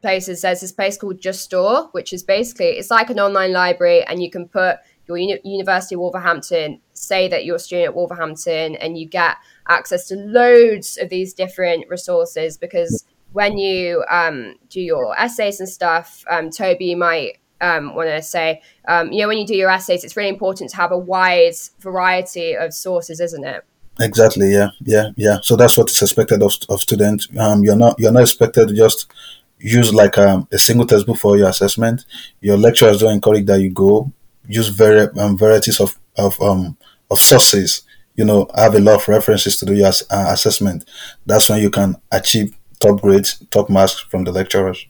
places. 0.00 0.42
There's 0.42 0.60
this 0.60 0.72
place 0.72 0.96
called 0.96 1.20
JSTOR, 1.20 1.92
which 1.92 2.12
is 2.12 2.22
basically 2.22 2.66
it's 2.66 2.90
like 2.90 3.10
an 3.10 3.20
online 3.20 3.52
library, 3.52 4.04
and 4.04 4.22
you 4.22 4.30
can 4.30 4.48
put 4.48 4.78
your 5.10 5.18
uni- 5.18 5.40
University 5.44 5.94
of 5.94 6.00
Wolverhampton, 6.00 6.80
say 6.94 7.28
that 7.28 7.44
you're 7.44 7.56
a 7.56 7.60
student 7.60 7.88
at 7.88 7.94
Wolverhampton, 7.94 8.76
and 8.76 8.98
you 8.98 9.06
get 9.06 9.36
access 9.68 10.08
to 10.08 10.16
loads 10.16 10.98
of 10.98 11.08
these 11.08 11.34
different 11.34 11.88
resources 11.88 12.56
because 12.56 13.04
when 13.32 13.58
you 13.58 14.04
um, 14.10 14.56
do 14.68 14.80
your 14.80 15.18
essays 15.18 15.60
and 15.60 15.68
stuff, 15.68 16.24
um, 16.30 16.50
Toby 16.50 16.94
might 16.94 17.38
um, 17.60 17.94
want 17.94 18.08
to 18.08 18.22
say, 18.22 18.62
um, 18.88 19.12
you 19.12 19.22
know, 19.22 19.28
when 19.28 19.38
you 19.38 19.46
do 19.46 19.54
your 19.54 19.70
essays, 19.70 20.02
it's 20.04 20.16
really 20.16 20.30
important 20.30 20.70
to 20.70 20.76
have 20.76 20.92
a 20.92 20.98
wide 20.98 21.54
variety 21.80 22.56
of 22.56 22.74
sources, 22.74 23.20
isn't 23.20 23.44
it? 23.44 23.64
Exactly. 24.00 24.52
Yeah. 24.52 24.70
Yeah. 24.80 25.10
Yeah. 25.16 25.38
So 25.42 25.56
that's 25.56 25.76
what 25.76 25.90
is 25.90 26.00
expected 26.00 26.42
of, 26.42 26.52
of 26.68 26.80
students. 26.80 27.28
Um, 27.38 27.62
you're 27.62 27.76
not 27.76 27.98
you're 27.98 28.12
not 28.12 28.22
expected 28.22 28.68
to 28.68 28.74
just 28.74 29.12
use 29.58 29.92
like 29.92 30.16
um, 30.16 30.48
a 30.50 30.58
single 30.58 30.86
textbook 30.86 31.18
for 31.18 31.36
your 31.36 31.48
assessment. 31.48 32.06
Your 32.40 32.56
lecturers 32.56 33.00
don't 33.00 33.12
encourage 33.12 33.46
that 33.46 33.60
you 33.60 33.70
go 33.70 34.10
use 34.48 34.68
very 34.68 35.08
um, 35.18 35.36
varieties 35.36 35.80
of 35.80 35.98
of 36.16 36.40
um 36.40 36.76
of 37.10 37.18
sources. 37.18 37.82
You 38.16 38.24
know, 38.24 38.50
have 38.54 38.74
a 38.74 38.80
lot 38.80 38.96
of 38.96 39.08
references 39.08 39.56
to 39.58 39.66
do 39.66 39.74
your 39.74 39.92
uh, 40.10 40.26
assessment. 40.28 40.84
That's 41.24 41.48
when 41.48 41.62
you 41.62 41.70
can 41.70 41.96
achieve 42.12 42.54
top 42.78 43.00
grades, 43.00 43.38
top 43.50 43.70
marks 43.70 43.98
from 43.98 44.24
the 44.24 44.32
lecturers. 44.32 44.86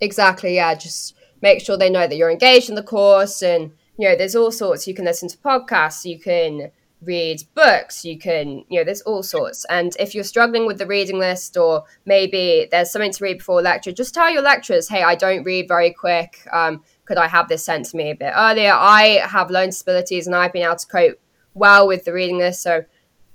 Exactly. 0.00 0.56
Yeah. 0.56 0.74
Just 0.74 1.14
make 1.42 1.60
sure 1.60 1.76
they 1.76 1.90
know 1.90 2.06
that 2.06 2.16
you're 2.16 2.30
engaged 2.30 2.70
in 2.70 2.76
the 2.76 2.82
course 2.82 3.42
and 3.42 3.72
you 3.98 4.08
know 4.08 4.16
there's 4.16 4.36
all 4.36 4.50
sorts 4.50 4.86
you 4.86 4.94
can 4.94 5.04
listen 5.04 5.28
to 5.28 5.36
podcasts 5.38 6.04
you 6.04 6.18
can 6.18 6.70
read 7.02 7.42
books 7.54 8.04
you 8.04 8.16
can 8.16 8.64
you 8.68 8.78
know 8.78 8.84
there's 8.84 9.02
all 9.02 9.22
sorts 9.22 9.66
and 9.68 9.92
if 9.98 10.14
you're 10.14 10.24
struggling 10.24 10.66
with 10.66 10.78
the 10.78 10.86
reading 10.86 11.18
list 11.18 11.56
or 11.56 11.84
maybe 12.06 12.68
there's 12.70 12.92
something 12.92 13.10
to 13.10 13.24
read 13.24 13.38
before 13.38 13.60
lecture 13.60 13.90
just 13.90 14.14
tell 14.14 14.30
your 14.30 14.42
lecturers 14.42 14.88
hey 14.88 15.02
i 15.02 15.14
don't 15.14 15.42
read 15.42 15.66
very 15.66 15.92
quick 15.92 16.46
um, 16.52 16.82
could 17.04 17.18
i 17.18 17.28
have 17.28 17.48
this 17.48 17.64
sent 17.64 17.84
to 17.86 17.96
me 17.96 18.10
a 18.10 18.14
bit 18.14 18.32
earlier 18.36 18.72
i 18.72 19.20
have 19.24 19.50
learning 19.50 19.70
disabilities 19.70 20.26
and 20.26 20.36
i've 20.36 20.52
been 20.52 20.62
able 20.64 20.76
to 20.76 20.86
cope 20.86 21.18
well 21.54 21.86
with 21.86 22.04
the 22.04 22.12
reading 22.12 22.38
list 22.38 22.62
so 22.62 22.84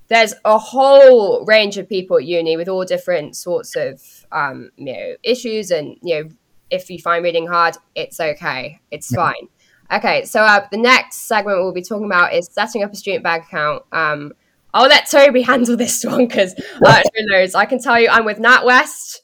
there's 0.09 0.33
a 0.45 0.57
whole 0.57 1.43
range 1.45 1.77
of 1.77 1.87
people 1.89 2.17
at 2.17 2.23
uni 2.23 2.55
with 2.55 2.69
all 2.69 2.85
different 2.85 3.35
sorts 3.35 3.75
of 3.75 4.25
um, 4.31 4.71
you 4.77 4.93
know 4.93 5.15
issues 5.23 5.69
and 5.71 5.97
you 6.01 6.23
know 6.23 6.29
if 6.69 6.89
you 6.89 6.99
find 6.99 7.23
reading 7.23 7.47
hard, 7.47 7.75
it's 7.95 8.19
okay. 8.19 8.79
It's 8.91 9.13
fine. 9.13 9.47
Okay, 9.91 10.25
so 10.25 10.41
uh, 10.41 10.67
the 10.69 10.77
next 10.77 11.27
segment 11.27 11.59
we'll 11.59 11.71
be 11.71 11.81
talking 11.81 12.05
about 12.05 12.33
is 12.33 12.49
setting 12.51 12.83
up 12.83 12.91
a 12.91 12.95
student 12.95 13.23
bank 13.23 13.45
account. 13.45 13.83
Um, 13.91 14.33
I'll 14.73 14.89
let 14.89 15.09
Toby 15.09 15.41
handle 15.43 15.77
this 15.77 16.03
one 16.03 16.27
because 16.27 16.53
uh, 16.85 17.01
who 17.15 17.25
knows? 17.27 17.55
I 17.55 17.65
can 17.65 17.79
tell 17.79 17.99
you 17.99 18.09
I'm 18.09 18.25
with 18.25 18.37
NatWest, 18.37 19.21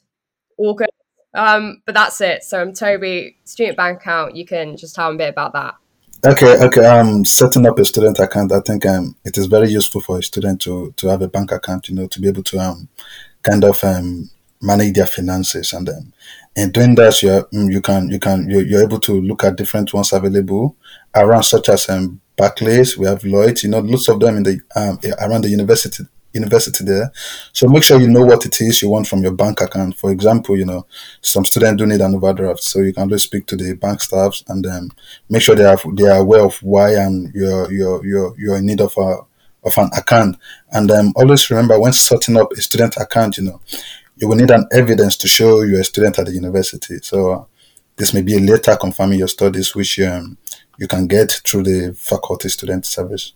all 0.56 0.74
good. 0.74 0.88
Um, 1.34 1.82
but 1.84 1.94
that's 1.94 2.20
it. 2.20 2.44
So 2.44 2.60
I'm 2.60 2.68
um, 2.68 2.74
Toby, 2.74 3.36
student 3.44 3.76
bank 3.76 4.00
account. 4.00 4.36
You 4.36 4.46
can 4.46 4.76
just 4.76 4.94
tell 4.94 5.10
me 5.10 5.16
a 5.16 5.18
bit 5.18 5.28
about 5.30 5.52
that. 5.54 5.74
Okay, 6.24 6.56
okay. 6.64 6.84
Um, 6.86 7.24
setting 7.24 7.66
up 7.66 7.78
a 7.78 7.84
student 7.84 8.18
account, 8.18 8.52
I 8.52 8.60
think 8.60 8.86
um, 8.86 9.16
it 9.24 9.36
is 9.36 9.46
very 9.46 9.68
useful 9.68 10.00
for 10.00 10.18
a 10.18 10.22
student 10.22 10.62
to 10.62 10.94
to 10.96 11.08
have 11.08 11.22
a 11.22 11.28
bank 11.28 11.52
account. 11.52 11.88
You 11.88 11.96
know, 11.96 12.06
to 12.06 12.20
be 12.20 12.28
able 12.28 12.44
to 12.44 12.58
um, 12.58 12.88
kind 13.42 13.64
of 13.64 13.82
um, 13.84 14.30
manage 14.62 14.94
their 14.94 15.06
finances 15.06 15.72
and 15.72 15.88
um, 15.88 16.12
in 16.56 16.70
doing 16.70 16.94
that, 16.94 17.20
you 17.22 17.28
mm, 17.28 17.72
you 17.72 17.80
can 17.80 18.08
you 18.08 18.18
can 18.18 18.48
you're, 18.48 18.64
you're 18.64 18.82
able 18.82 19.00
to 19.00 19.20
look 19.20 19.44
at 19.44 19.56
different 19.56 19.92
ones 19.92 20.12
available. 20.12 20.76
around, 21.14 21.42
such 21.42 21.68
as 21.68 21.88
um, 21.88 22.20
Barclays, 22.36 22.96
we 22.96 23.06
have 23.06 23.24
Lloyd, 23.24 23.62
you 23.62 23.70
know, 23.70 23.80
lots 23.80 24.08
of 24.08 24.20
them 24.20 24.36
in 24.36 24.42
the 24.44 24.60
um, 24.76 24.98
around 25.20 25.42
the 25.42 25.50
university 25.50 26.04
university 26.34 26.84
there. 26.84 27.10
So 27.52 27.68
make 27.68 27.82
sure 27.82 28.00
you 28.00 28.08
know 28.08 28.24
what 28.24 28.44
it 28.44 28.60
is 28.60 28.82
you 28.82 28.90
want 28.90 29.06
from 29.06 29.22
your 29.22 29.32
bank 29.32 29.60
account. 29.60 29.96
For 29.96 30.10
example, 30.10 30.56
you 30.56 30.66
know, 30.66 30.86
some 31.20 31.44
students 31.44 31.80
do 31.80 31.86
need 31.86 32.00
an 32.00 32.14
overdraft, 32.14 32.62
so 32.62 32.80
you 32.80 32.92
can 32.92 33.04
always 33.04 33.22
speak 33.22 33.46
to 33.46 33.56
the 33.56 33.74
bank 33.74 34.00
staffs 34.00 34.44
and 34.48 34.66
um, 34.66 34.90
make 35.28 35.42
sure 35.42 35.54
they 35.54 35.62
have 35.62 35.82
they 35.94 36.08
are 36.08 36.18
aware 36.18 36.44
of 36.44 36.56
why 36.62 36.94
and 36.94 37.32
you're 37.34 37.72
you're 37.72 38.04
you're 38.04 38.34
you're 38.38 38.56
in 38.56 38.66
need 38.66 38.80
of 38.80 38.92
a 38.98 39.18
of 39.64 39.78
an 39.78 39.90
account. 39.96 40.36
And 40.70 40.90
um, 40.90 41.12
always 41.16 41.48
remember 41.50 41.80
when 41.80 41.92
setting 41.92 42.36
up 42.36 42.52
a 42.52 42.60
student 42.60 42.96
account, 42.96 43.38
you 43.38 43.44
know, 43.44 43.60
you 44.16 44.28
will 44.28 44.36
need 44.36 44.50
an 44.50 44.66
evidence 44.72 45.16
to 45.18 45.28
show 45.28 45.62
you're 45.62 45.80
a 45.80 45.84
student 45.84 46.18
at 46.18 46.26
the 46.26 46.32
university. 46.32 46.98
So 47.02 47.30
uh, 47.32 47.44
this 47.96 48.12
may 48.12 48.22
be 48.22 48.36
a 48.36 48.40
letter 48.40 48.76
confirming 48.76 49.18
your 49.18 49.28
studies, 49.28 49.74
which 49.74 49.98
um, 50.00 50.36
you 50.78 50.88
can 50.88 51.06
get 51.06 51.40
through 51.46 51.62
the 51.62 51.94
faculty 51.96 52.48
student 52.48 52.86
service. 52.86 53.32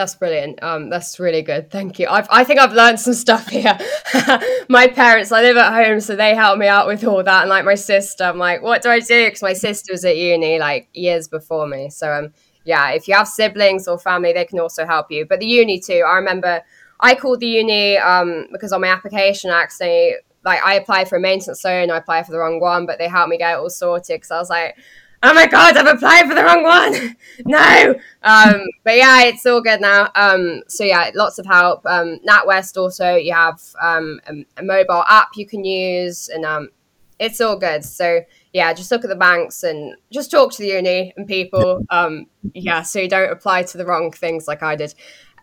That's 0.00 0.14
brilliant. 0.14 0.62
Um, 0.62 0.88
that's 0.88 1.20
really 1.20 1.42
good. 1.42 1.70
Thank 1.70 1.98
you. 1.98 2.08
I've, 2.08 2.26
I 2.30 2.42
think 2.42 2.58
I've 2.58 2.72
learned 2.72 2.98
some 2.98 3.12
stuff 3.12 3.48
here. 3.48 3.78
my 4.70 4.86
parents, 4.88 5.30
I 5.30 5.42
live 5.42 5.58
at 5.58 5.74
home, 5.74 6.00
so 6.00 6.16
they 6.16 6.34
help 6.34 6.58
me 6.58 6.68
out 6.68 6.86
with 6.86 7.04
all 7.04 7.22
that. 7.22 7.42
And 7.42 7.50
like 7.50 7.66
my 7.66 7.74
sister, 7.74 8.24
I'm 8.24 8.38
like, 8.38 8.62
what 8.62 8.80
do 8.80 8.88
I 8.88 9.00
do? 9.00 9.26
Because 9.26 9.42
my 9.42 9.52
sister 9.52 9.92
was 9.92 10.02
at 10.06 10.16
uni 10.16 10.58
like 10.58 10.88
years 10.94 11.28
before 11.28 11.66
me. 11.66 11.90
So 11.90 12.10
um, 12.10 12.32
yeah, 12.64 12.92
if 12.92 13.08
you 13.08 13.14
have 13.14 13.28
siblings 13.28 13.86
or 13.86 13.98
family, 13.98 14.32
they 14.32 14.46
can 14.46 14.58
also 14.58 14.86
help 14.86 15.10
you. 15.10 15.26
But 15.26 15.40
the 15.40 15.46
uni 15.46 15.78
too. 15.78 16.02
I 16.08 16.14
remember 16.14 16.62
I 17.00 17.14
called 17.14 17.40
the 17.40 17.48
uni 17.48 17.98
um 17.98 18.46
because 18.52 18.72
on 18.72 18.80
my 18.80 18.88
application, 18.88 19.50
I 19.50 19.64
accidentally 19.64 20.14
like 20.46 20.64
I 20.64 20.76
applied 20.76 21.10
for 21.10 21.16
a 21.16 21.20
maintenance 21.20 21.62
loan, 21.62 21.90
I 21.90 21.98
applied 21.98 22.24
for 22.24 22.32
the 22.32 22.38
wrong 22.38 22.58
one, 22.58 22.86
but 22.86 22.96
they 22.96 23.08
helped 23.08 23.28
me 23.28 23.36
get 23.36 23.52
it 23.52 23.58
all 23.58 23.68
sorted 23.68 24.16
because 24.16 24.30
I 24.30 24.38
was 24.38 24.48
like 24.48 24.78
oh 25.22 25.34
my 25.34 25.46
god, 25.46 25.76
I've 25.76 25.94
applied 25.94 26.28
for 26.28 26.34
the 26.34 26.44
wrong 26.44 26.62
one. 26.62 27.16
no. 27.44 27.94
Um, 28.22 28.62
but 28.84 28.96
yeah, 28.96 29.24
it's 29.24 29.44
all 29.46 29.60
good 29.60 29.80
now. 29.80 30.10
Um, 30.14 30.62
so 30.68 30.84
yeah, 30.84 31.10
lots 31.14 31.38
of 31.38 31.46
help. 31.46 31.84
Um, 31.86 32.18
NatWest 32.26 32.76
also, 32.76 33.16
you 33.16 33.32
have 33.34 33.60
um, 33.80 34.20
a, 34.26 34.44
a, 34.58 34.62
mobile 34.62 35.04
app 35.08 35.28
you 35.36 35.46
can 35.46 35.64
use, 35.64 36.28
and 36.28 36.44
um, 36.44 36.70
it's 37.18 37.40
all 37.40 37.56
good. 37.56 37.84
So 37.84 38.22
yeah, 38.52 38.72
just 38.72 38.90
look 38.90 39.04
at 39.04 39.10
the 39.10 39.16
banks 39.16 39.62
and 39.62 39.94
just 40.10 40.30
talk 40.30 40.52
to 40.52 40.58
the 40.58 40.68
uni 40.68 41.12
and 41.16 41.26
people. 41.26 41.84
Um, 41.90 42.26
yeah, 42.54 42.82
so 42.82 42.98
you 42.98 43.08
don't 43.08 43.30
apply 43.30 43.64
to 43.64 43.78
the 43.78 43.86
wrong 43.86 44.10
things 44.10 44.48
like 44.48 44.62
I 44.62 44.76
did. 44.76 44.94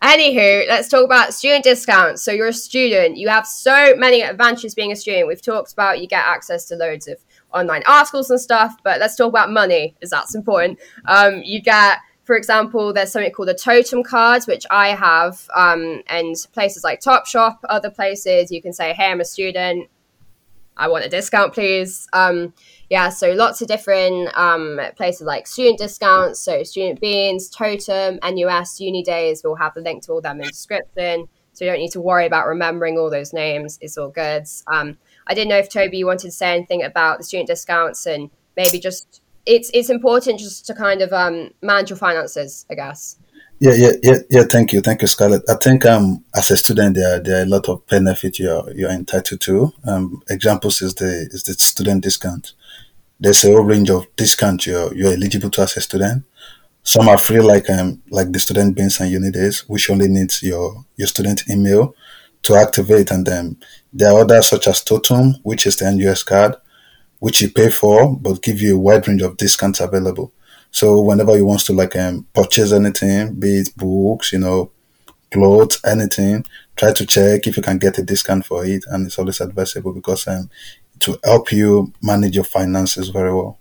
Anywho, 0.02 0.68
let's 0.68 0.88
talk 0.88 1.04
about 1.04 1.34
student 1.34 1.64
discounts. 1.64 2.22
So 2.22 2.30
you're 2.30 2.48
a 2.48 2.52
student, 2.52 3.16
you 3.16 3.28
have 3.28 3.46
so 3.46 3.96
many 3.96 4.22
advantages 4.22 4.74
being 4.74 4.92
a 4.92 4.96
student. 4.96 5.26
We've 5.26 5.42
talked 5.42 5.72
about 5.72 6.00
you 6.00 6.06
get 6.06 6.24
access 6.24 6.66
to 6.66 6.76
loads 6.76 7.08
of 7.08 7.18
online 7.52 7.82
articles 7.86 8.30
and 8.30 8.40
stuff, 8.40 8.76
but 8.82 9.00
let's 9.00 9.16
talk 9.16 9.28
about 9.28 9.50
money, 9.50 9.94
as 10.02 10.10
that's 10.10 10.34
important. 10.34 10.78
Um, 11.06 11.42
you 11.44 11.62
get, 11.62 11.98
for 12.24 12.36
example, 12.36 12.92
there's 12.92 13.12
something 13.12 13.32
called 13.32 13.48
a 13.48 13.54
TOTUM 13.54 14.04
card, 14.04 14.44
which 14.44 14.66
I 14.70 14.88
have, 14.88 15.48
um, 15.54 16.02
and 16.08 16.36
places 16.52 16.84
like 16.84 17.00
Topshop, 17.00 17.58
other 17.68 17.90
places, 17.90 18.50
you 18.50 18.60
can 18.60 18.72
say, 18.72 18.92
hey, 18.92 19.10
I'm 19.10 19.20
a 19.20 19.24
student, 19.24 19.88
I 20.76 20.88
want 20.88 21.04
a 21.04 21.08
discount, 21.08 21.52
please. 21.54 22.06
Um, 22.12 22.54
yeah, 22.88 23.08
so 23.08 23.32
lots 23.32 23.60
of 23.60 23.68
different 23.68 24.36
um, 24.38 24.80
places 24.96 25.26
like 25.26 25.46
student 25.46 25.78
discounts, 25.78 26.40
so 26.40 26.62
Student 26.62 27.00
Beans, 27.00 27.50
TOTUM, 27.50 28.20
NUS, 28.22 28.80
Uni 28.80 29.02
Days, 29.02 29.42
we'll 29.42 29.56
have 29.56 29.74
the 29.74 29.80
link 29.80 30.04
to 30.04 30.12
all 30.12 30.20
them 30.20 30.36
in 30.40 30.44
the 30.44 30.50
description. 30.50 31.28
So 31.52 31.64
you 31.64 31.72
don't 31.72 31.80
need 31.80 31.92
to 31.92 32.00
worry 32.00 32.24
about 32.24 32.46
remembering 32.46 32.96
all 32.98 33.10
those 33.10 33.32
names. 33.32 33.78
It's 33.82 33.98
all 33.98 34.10
good. 34.10 34.44
Um, 34.68 34.96
I 35.28 35.34
didn't 35.34 35.50
know 35.50 35.58
if 35.58 35.68
Toby 35.68 35.98
you 35.98 36.06
wanted 36.06 36.28
to 36.28 36.32
say 36.32 36.54
anything 36.54 36.82
about 36.82 37.18
the 37.18 37.24
student 37.24 37.48
discounts 37.48 38.06
and 38.06 38.30
maybe 38.56 38.80
just 38.80 39.20
it's 39.46 39.70
it's 39.72 39.90
important 39.90 40.38
just 40.38 40.66
to 40.66 40.74
kind 40.74 41.00
of 41.02 41.12
um, 41.12 41.50
manage 41.62 41.90
your 41.90 41.96
finances, 41.96 42.66
I 42.70 42.74
guess. 42.74 43.16
Yeah, 43.60 43.74
yeah, 43.74 43.92
yeah, 44.02 44.18
yeah. 44.30 44.42
Thank 44.44 44.72
you, 44.72 44.80
thank 44.80 45.02
you, 45.02 45.08
Scarlett. 45.08 45.42
I 45.48 45.54
think 45.54 45.84
um, 45.84 46.24
as 46.34 46.50
a 46.50 46.56
student, 46.56 46.94
there 46.94 47.18
there 47.18 47.40
are 47.40 47.42
a 47.42 47.46
lot 47.46 47.68
of 47.68 47.84
benefit 47.86 48.38
you're 48.38 48.70
you're 48.72 48.90
entitled 48.90 49.40
to. 49.40 49.72
Um, 49.84 50.22
examples 50.30 50.80
is 50.80 50.94
the 50.94 51.28
is 51.32 51.42
the 51.42 51.54
student 51.54 52.04
discount. 52.04 52.52
There's 53.18 53.42
a 53.44 53.48
whole 53.48 53.64
range 53.64 53.90
of 53.90 54.06
discount 54.16 54.66
you're 54.66 54.94
you're 54.94 55.14
eligible 55.14 55.50
to 55.50 55.62
as 55.62 55.76
a 55.76 55.80
student. 55.80 56.24
Some 56.84 57.08
are 57.08 57.18
free, 57.18 57.40
like 57.40 57.68
um 57.68 58.00
like 58.10 58.32
the 58.32 58.38
student 58.38 58.76
beans 58.76 59.00
and 59.00 59.10
uni 59.10 59.30
days, 59.30 59.68
which 59.68 59.90
only 59.90 60.08
needs 60.08 60.42
your 60.42 60.84
your 60.96 61.08
student 61.08 61.42
email 61.50 61.94
to 62.42 62.56
activate, 62.56 63.10
and 63.10 63.26
then 63.26 63.56
there 63.92 64.12
are 64.12 64.20
others 64.20 64.48
such 64.48 64.66
as 64.68 64.84
TOTUM, 64.84 65.40
which 65.42 65.66
is 65.66 65.76
the 65.76 65.90
NUS 65.90 66.22
card, 66.22 66.56
which 67.18 67.40
you 67.40 67.50
pay 67.50 67.70
for, 67.70 68.16
but 68.16 68.42
give 68.42 68.60
you 68.60 68.76
a 68.76 68.80
wide 68.80 69.06
range 69.08 69.22
of 69.22 69.36
discounts 69.36 69.80
available. 69.80 70.32
So 70.70 71.00
whenever 71.00 71.36
you 71.36 71.46
want 71.46 71.60
to 71.60 71.72
like 71.72 71.96
um, 71.96 72.26
purchase 72.34 72.72
anything, 72.72 73.34
be 73.34 73.58
it 73.58 73.76
books, 73.76 74.32
you 74.32 74.38
know, 74.38 74.70
clothes, 75.32 75.80
anything, 75.84 76.44
try 76.76 76.92
to 76.92 77.06
check 77.06 77.46
if 77.46 77.56
you 77.56 77.62
can 77.62 77.78
get 77.78 77.98
a 77.98 78.02
discount 78.02 78.46
for 78.46 78.64
it, 78.64 78.84
and 78.88 79.06
it's 79.06 79.18
always 79.18 79.40
advisable 79.40 79.92
because 79.92 80.26
um, 80.28 80.50
to 81.00 81.18
help 81.24 81.52
you 81.52 81.92
manage 82.02 82.34
your 82.34 82.44
finances 82.44 83.08
very 83.08 83.32
well. 83.32 83.58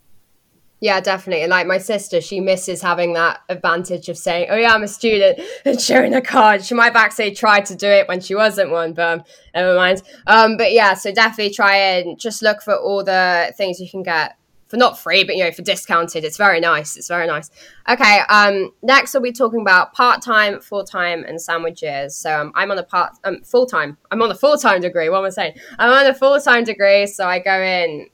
Yeah, 0.79 0.99
definitely. 0.99 1.47
Like 1.47 1.65
my 1.65 1.79
sister, 1.79 2.21
she 2.21 2.39
misses 2.39 2.81
having 2.83 3.13
that 3.13 3.41
advantage 3.49 4.09
of 4.09 4.17
saying, 4.17 4.47
"Oh 4.51 4.55
yeah, 4.55 4.73
I'm 4.73 4.83
a 4.83 4.87
student," 4.87 5.39
and 5.65 5.81
showing 5.81 6.13
a 6.13 6.21
card. 6.21 6.63
She 6.63 6.75
might 6.75 6.95
actually 6.95 7.31
try 7.31 7.61
to 7.61 7.75
do 7.75 7.87
it 7.87 8.07
when 8.07 8.21
she 8.21 8.35
wasn't 8.35 8.69
one, 8.69 8.93
but 8.93 9.19
um, 9.19 9.23
never 9.55 9.75
mind. 9.75 10.03
Um, 10.27 10.55
but 10.55 10.71
yeah, 10.71 10.93
so 10.93 11.11
definitely 11.11 11.53
try 11.53 11.75
and 11.75 12.19
just 12.19 12.43
look 12.43 12.61
for 12.61 12.75
all 12.75 13.03
the 13.03 13.53
things 13.57 13.79
you 13.79 13.89
can 13.89 14.03
get 14.03 14.37
for 14.67 14.77
not 14.77 14.99
free, 14.99 15.23
but 15.23 15.35
you 15.35 15.43
know, 15.43 15.51
for 15.51 15.61
discounted. 15.61 16.23
It's 16.23 16.37
very 16.37 16.59
nice. 16.59 16.95
It's 16.97 17.07
very 17.07 17.25
nice. 17.25 17.49
Okay. 17.89 18.19
Um, 18.29 18.71
next 18.83 19.13
we'll 19.13 19.23
be 19.23 19.31
talking 19.31 19.61
about 19.61 19.93
part 19.93 20.21
time, 20.21 20.59
full 20.59 20.83
time, 20.83 21.23
and 21.23 21.41
sandwiches. 21.41 22.15
So 22.15 22.41
um, 22.41 22.51
I'm 22.53 22.69
on 22.69 22.77
a 22.77 22.83
part 22.83 23.13
um 23.23 23.41
full 23.43 23.65
time. 23.65 23.97
I'm 24.11 24.21
on 24.21 24.29
a 24.29 24.35
full 24.35 24.57
time 24.57 24.81
degree. 24.81 25.09
What 25.09 25.19
am 25.19 25.25
I 25.25 25.29
saying? 25.29 25.53
I'm 25.79 25.89
on 25.89 26.05
a 26.05 26.13
full 26.13 26.39
time 26.39 26.63
degree, 26.63 27.07
so 27.07 27.25
I 27.25 27.39
go 27.39 27.59
in 27.59 28.09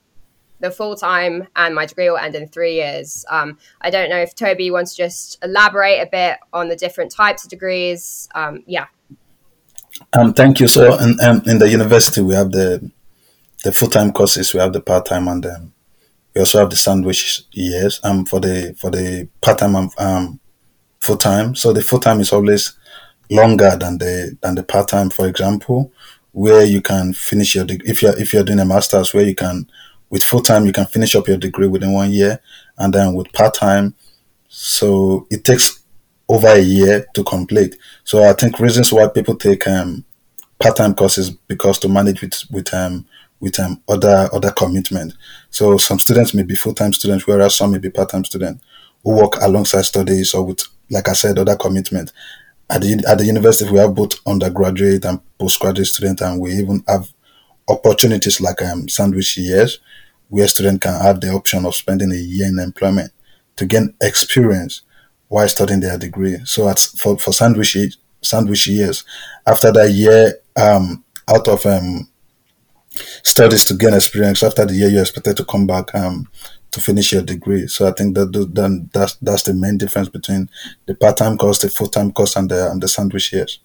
the 0.63 0.72
full 0.72 0.96
time, 0.96 1.46
and 1.58 1.75
my 1.75 1.86
degree 1.86 2.10
will 2.10 2.17
end 2.17 2.36
in 2.36 2.48
three 2.48 2.75
years. 2.75 3.25
Um, 3.29 3.58
I 3.82 3.89
don't 3.89 4.10
know 4.10 4.17
if 4.17 4.34
Toby 4.34 4.72
wants 4.72 4.96
to 4.96 5.03
just 5.03 5.38
elaborate 5.43 6.00
a 6.00 6.08
bit 6.10 6.38
on 6.53 6.70
the 6.70 6.75
different 6.75 7.12
types 7.12 7.43
of 7.43 7.50
degrees. 7.50 8.29
Um, 8.34 8.63
yeah. 8.65 8.86
Um, 10.13 10.34
thank 10.34 10.62
you. 10.62 10.67
So, 10.67 10.98
in, 10.98 11.17
um, 11.22 11.43
in 11.46 11.60
the 11.60 11.70
university, 11.70 12.22
we 12.22 12.34
have 12.34 12.51
the 12.51 12.89
the 13.63 13.72
full 13.72 13.89
time 13.89 14.12
courses, 14.13 14.53
we 14.53 14.60
have 14.62 14.74
the 14.74 14.82
part 14.82 15.05
time, 15.05 15.27
and 15.27 15.46
um, 15.46 15.74
we 16.34 16.39
also 16.39 16.60
have 16.60 16.70
the 16.70 16.77
sandwich 16.77 17.43
years. 17.51 18.00
Um, 18.03 18.25
for 18.25 18.39
the 18.39 18.74
for 18.79 18.89
the 18.89 19.27
part 19.41 19.60
time 19.60 19.75
and 19.75 19.91
um, 19.98 20.39
full 21.00 21.17
time. 21.17 21.55
So 21.55 21.74
the 21.74 21.82
full 21.82 22.00
time 22.00 22.22
is 22.22 22.32
always 22.32 22.74
longer 23.29 23.75
than 23.77 23.98
the 23.98 24.38
than 24.41 24.55
the 24.55 24.63
part 24.63 24.88
time. 24.88 25.10
For 25.10 25.27
example, 25.27 25.91
where 26.32 26.63
you 26.63 26.82
can 26.82 27.13
finish 27.13 27.53
your 27.53 27.65
degree 27.65 27.89
if 27.89 28.01
you're 28.01 28.17
if 28.17 28.34
you're 28.34 28.46
doing 28.46 28.60
a 28.60 28.65
master's, 28.65 29.13
where 29.13 29.25
you 29.25 29.36
can 29.36 29.67
with 30.13 30.24
full 30.24 30.41
time, 30.41 30.67
you 30.67 30.72
can 30.72 30.86
finish 30.86 31.15
up 31.15 31.27
your 31.27 31.38
degree 31.38 31.65
within 31.65 31.91
one 31.91 32.12
year, 32.12 32.39
and 32.77 32.93
then 32.93 33.15
with 33.15 33.34
part 33.34 33.55
time, 33.55 33.96
so 34.48 35.25
it 35.32 35.43
takes 35.43 35.84
over 36.29 36.50
a 36.50 36.60
year 36.60 37.08
to 37.15 37.24
complete. 37.24 37.75
So 38.03 38.24
I 38.24 38.34
think 38.34 38.60
reasons 38.60 38.93
why 38.93 39.08
people 39.08 39.36
take 39.36 39.65
um, 39.65 40.05
part 40.60 40.75
time 40.75 40.93
courses 40.93 41.32
because 41.32 41.79
to 41.79 41.89
manage 41.89 42.22
with 42.22 42.43
with 42.51 42.72
um 42.75 43.08
with 43.39 43.60
um 43.60 43.82
other 43.89 44.29
other 44.32 44.51
commitment. 44.51 45.15
So 45.50 45.77
some 45.77 45.98
students 45.98 46.36
may 46.36 46.43
be 46.43 46.53
full 46.53 46.75
time 46.75 46.93
students, 46.93 47.25
whereas 47.25 47.55
some 47.55 47.72
may 47.72 47.79
be 47.79 47.89
part 47.89 48.10
time 48.10 48.24
students 48.24 48.63
who 49.03 49.15
work 49.17 49.38
alongside 49.41 49.82
studies 49.86 50.36
or 50.36 50.46
with, 50.46 50.62
like 50.91 51.10
I 51.10 51.13
said, 51.13 51.39
other 51.39 51.55
commitment. 51.55 52.12
At 52.70 52.82
the 52.82 53.03
at 53.08 53.17
the 53.17 53.25
university, 53.25 53.72
we 53.72 53.79
have 53.79 53.96
both 53.96 54.20
undergraduate 54.27 55.05
and 55.05 55.20
postgraduate 55.39 55.88
students, 55.88 56.22
and 56.22 56.39
we 56.39 56.53
even 56.53 56.84
have 56.88 57.12
opportunities 57.67 58.41
like 58.41 58.62
um, 58.62 58.89
sandwich 58.89 59.38
years, 59.38 59.79
where 60.30 60.48
students 60.48 60.84
can 60.84 61.00
have 61.01 61.22
the 61.22 61.30
option 61.30 61.65
of 61.65 61.75
spending 61.75 62.12
a 62.12 62.15
year 62.15 62.48
in 62.48 62.60
employment 62.60 63.12
to 63.56 63.65
gain 63.65 63.94
experience 64.01 64.82
while 65.27 65.48
studying 65.48 65.80
their 65.80 65.98
degree. 65.98 66.38
So 66.46 66.68
at, 66.70 66.80
for, 66.80 67.18
for 67.18 67.32
sandwich, 67.34 67.77
sandwich 68.22 68.68
years, 68.68 69.03
after 69.46 69.72
that 69.72 69.92
year 69.92 70.36
um, 70.56 71.03
out 71.27 71.48
of 71.48 71.65
um, 71.65 72.10
studies 73.24 73.65
to 73.65 73.75
gain 73.75 73.94
experience, 73.94 74.44
after 74.44 74.65
the 74.65 74.74
year 74.74 74.89
you're 74.89 75.01
expected 75.01 75.38
to 75.38 75.46
come 75.46 75.68
back 75.68 75.94
um, 75.96 76.27
to 76.72 76.82
finish 76.82 77.13
your 77.13 77.22
degree. 77.22 77.68
So 77.68 77.88
I 77.88 77.92
think 77.92 78.15
that 78.15 78.51
then 78.53 78.89
that's 78.94 79.15
that's 79.15 79.44
the 79.44 79.53
main 79.53 79.77
difference 79.77 80.10
between 80.10 80.50
the 80.88 80.96
part-time 80.96 81.38
course, 81.38 81.60
the 81.60 81.70
full-time 81.70 82.12
course, 82.12 82.36
and 82.36 82.50
the 82.50 82.72
and 82.72 82.82
the 82.82 82.88
sandwich 82.88 83.32
years. 83.32 83.60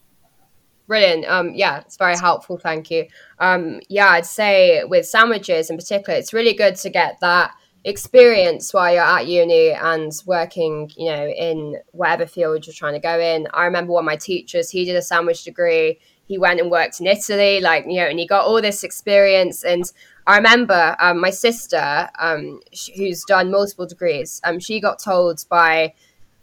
Brilliant. 0.88 1.26
Um, 1.26 1.52
yeah, 1.54 1.80
it's 1.80 1.96
very 1.96 2.16
helpful. 2.16 2.58
Thank 2.58 2.90
you. 2.90 3.06
Um, 3.38 3.80
yeah, 3.88 4.08
I'd 4.08 4.26
say 4.26 4.82
with 4.84 5.06
sandwiches 5.06 5.70
in 5.70 5.76
particular, 5.76 6.18
it's 6.18 6.32
really 6.32 6.54
good 6.54 6.74
to 6.76 6.90
get 6.90 7.20
that 7.20 7.52
experience 7.84 8.74
while 8.74 8.92
you're 8.92 9.02
at 9.02 9.26
uni 9.26 9.70
and 9.70 10.10
working, 10.26 10.90
you 10.96 11.10
know, 11.10 11.28
in 11.28 11.76
whatever 11.92 12.26
field 12.26 12.66
you're 12.66 12.74
trying 12.74 12.94
to 12.94 13.00
go 13.00 13.20
in. 13.20 13.46
I 13.52 13.66
remember 13.66 13.92
one 13.92 14.04
of 14.04 14.06
my 14.06 14.16
teachers, 14.16 14.70
he 14.70 14.84
did 14.86 14.96
a 14.96 15.02
sandwich 15.02 15.44
degree. 15.44 16.00
he 16.28 16.38
went 16.38 16.60
and 16.60 16.70
worked 16.70 17.00
in 17.00 17.06
Italy, 17.06 17.60
like 17.60 17.84
you 17.86 17.96
know, 17.96 18.06
and 18.06 18.18
he 18.18 18.26
got 18.26 18.44
all 18.44 18.60
this 18.60 18.84
experience. 18.84 19.64
And 19.64 19.84
I 20.26 20.36
remember 20.36 20.94
um, 21.00 21.20
my 21.20 21.30
sister, 21.30 22.08
um, 22.18 22.60
who's 22.96 23.24
done 23.24 23.50
multiple 23.50 23.86
degrees, 23.86 24.40
um, 24.44 24.58
she 24.58 24.78
got 24.80 24.98
told 24.98 25.44
by 25.48 25.94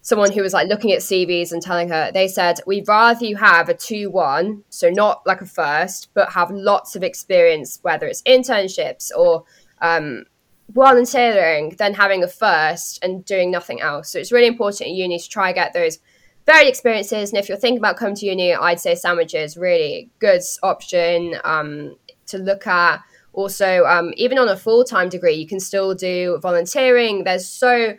someone 0.05 0.31
who 0.31 0.43
was 0.43 0.53
like 0.53 0.67
looking 0.67 0.91
at 0.91 0.99
CVs 0.99 1.51
and 1.51 1.63
telling 1.63 1.89
her, 1.89 2.11
they 2.11 2.27
said, 2.27 2.59
we'd 2.67 2.87
rather 2.87 3.25
you 3.25 3.35
have 3.37 3.69
a 3.69 3.73
2 3.73 4.11
1, 4.11 4.63
so 4.69 4.91
not 4.91 5.25
like 5.25 5.41
a 5.41 5.47
first, 5.47 6.09
but 6.13 6.31
have 6.31 6.51
lots 6.51 6.95
of 6.95 7.01
experience, 7.01 7.79
whether 7.81 8.05
it's 8.05 8.21
internships 8.21 9.09
or 9.17 9.45
um, 9.81 10.25
volunteering, 10.69 11.71
than 11.79 11.95
having 11.95 12.23
a 12.23 12.27
first 12.27 13.03
and 13.03 13.25
doing 13.25 13.49
nothing 13.49 13.81
else. 13.81 14.11
So 14.11 14.19
it's 14.19 14.31
really 14.31 14.45
important 14.45 14.89
in 14.89 14.95
uni 14.95 15.17
to 15.17 15.27
try 15.27 15.51
get 15.51 15.73
those 15.73 15.97
varied 16.45 16.67
experiences. 16.67 17.31
And 17.31 17.39
if 17.39 17.49
you're 17.49 17.57
thinking 17.57 17.79
about 17.79 17.97
coming 17.97 18.13
to 18.17 18.27
uni, 18.27 18.53
I'd 18.53 18.79
say 18.79 18.93
sandwiches 18.93 19.57
really 19.57 20.11
good 20.19 20.41
option 20.61 21.35
um, 21.43 21.95
to 22.27 22.37
look 22.37 22.67
at. 22.67 23.01
Also, 23.33 23.83
um, 23.85 24.13
even 24.17 24.37
on 24.37 24.49
a 24.49 24.55
full 24.55 24.83
time 24.83 25.09
degree, 25.09 25.33
you 25.33 25.47
can 25.47 25.59
still 25.59 25.95
do 25.95 26.37
volunteering. 26.43 27.23
There's 27.23 27.49
so 27.49 27.95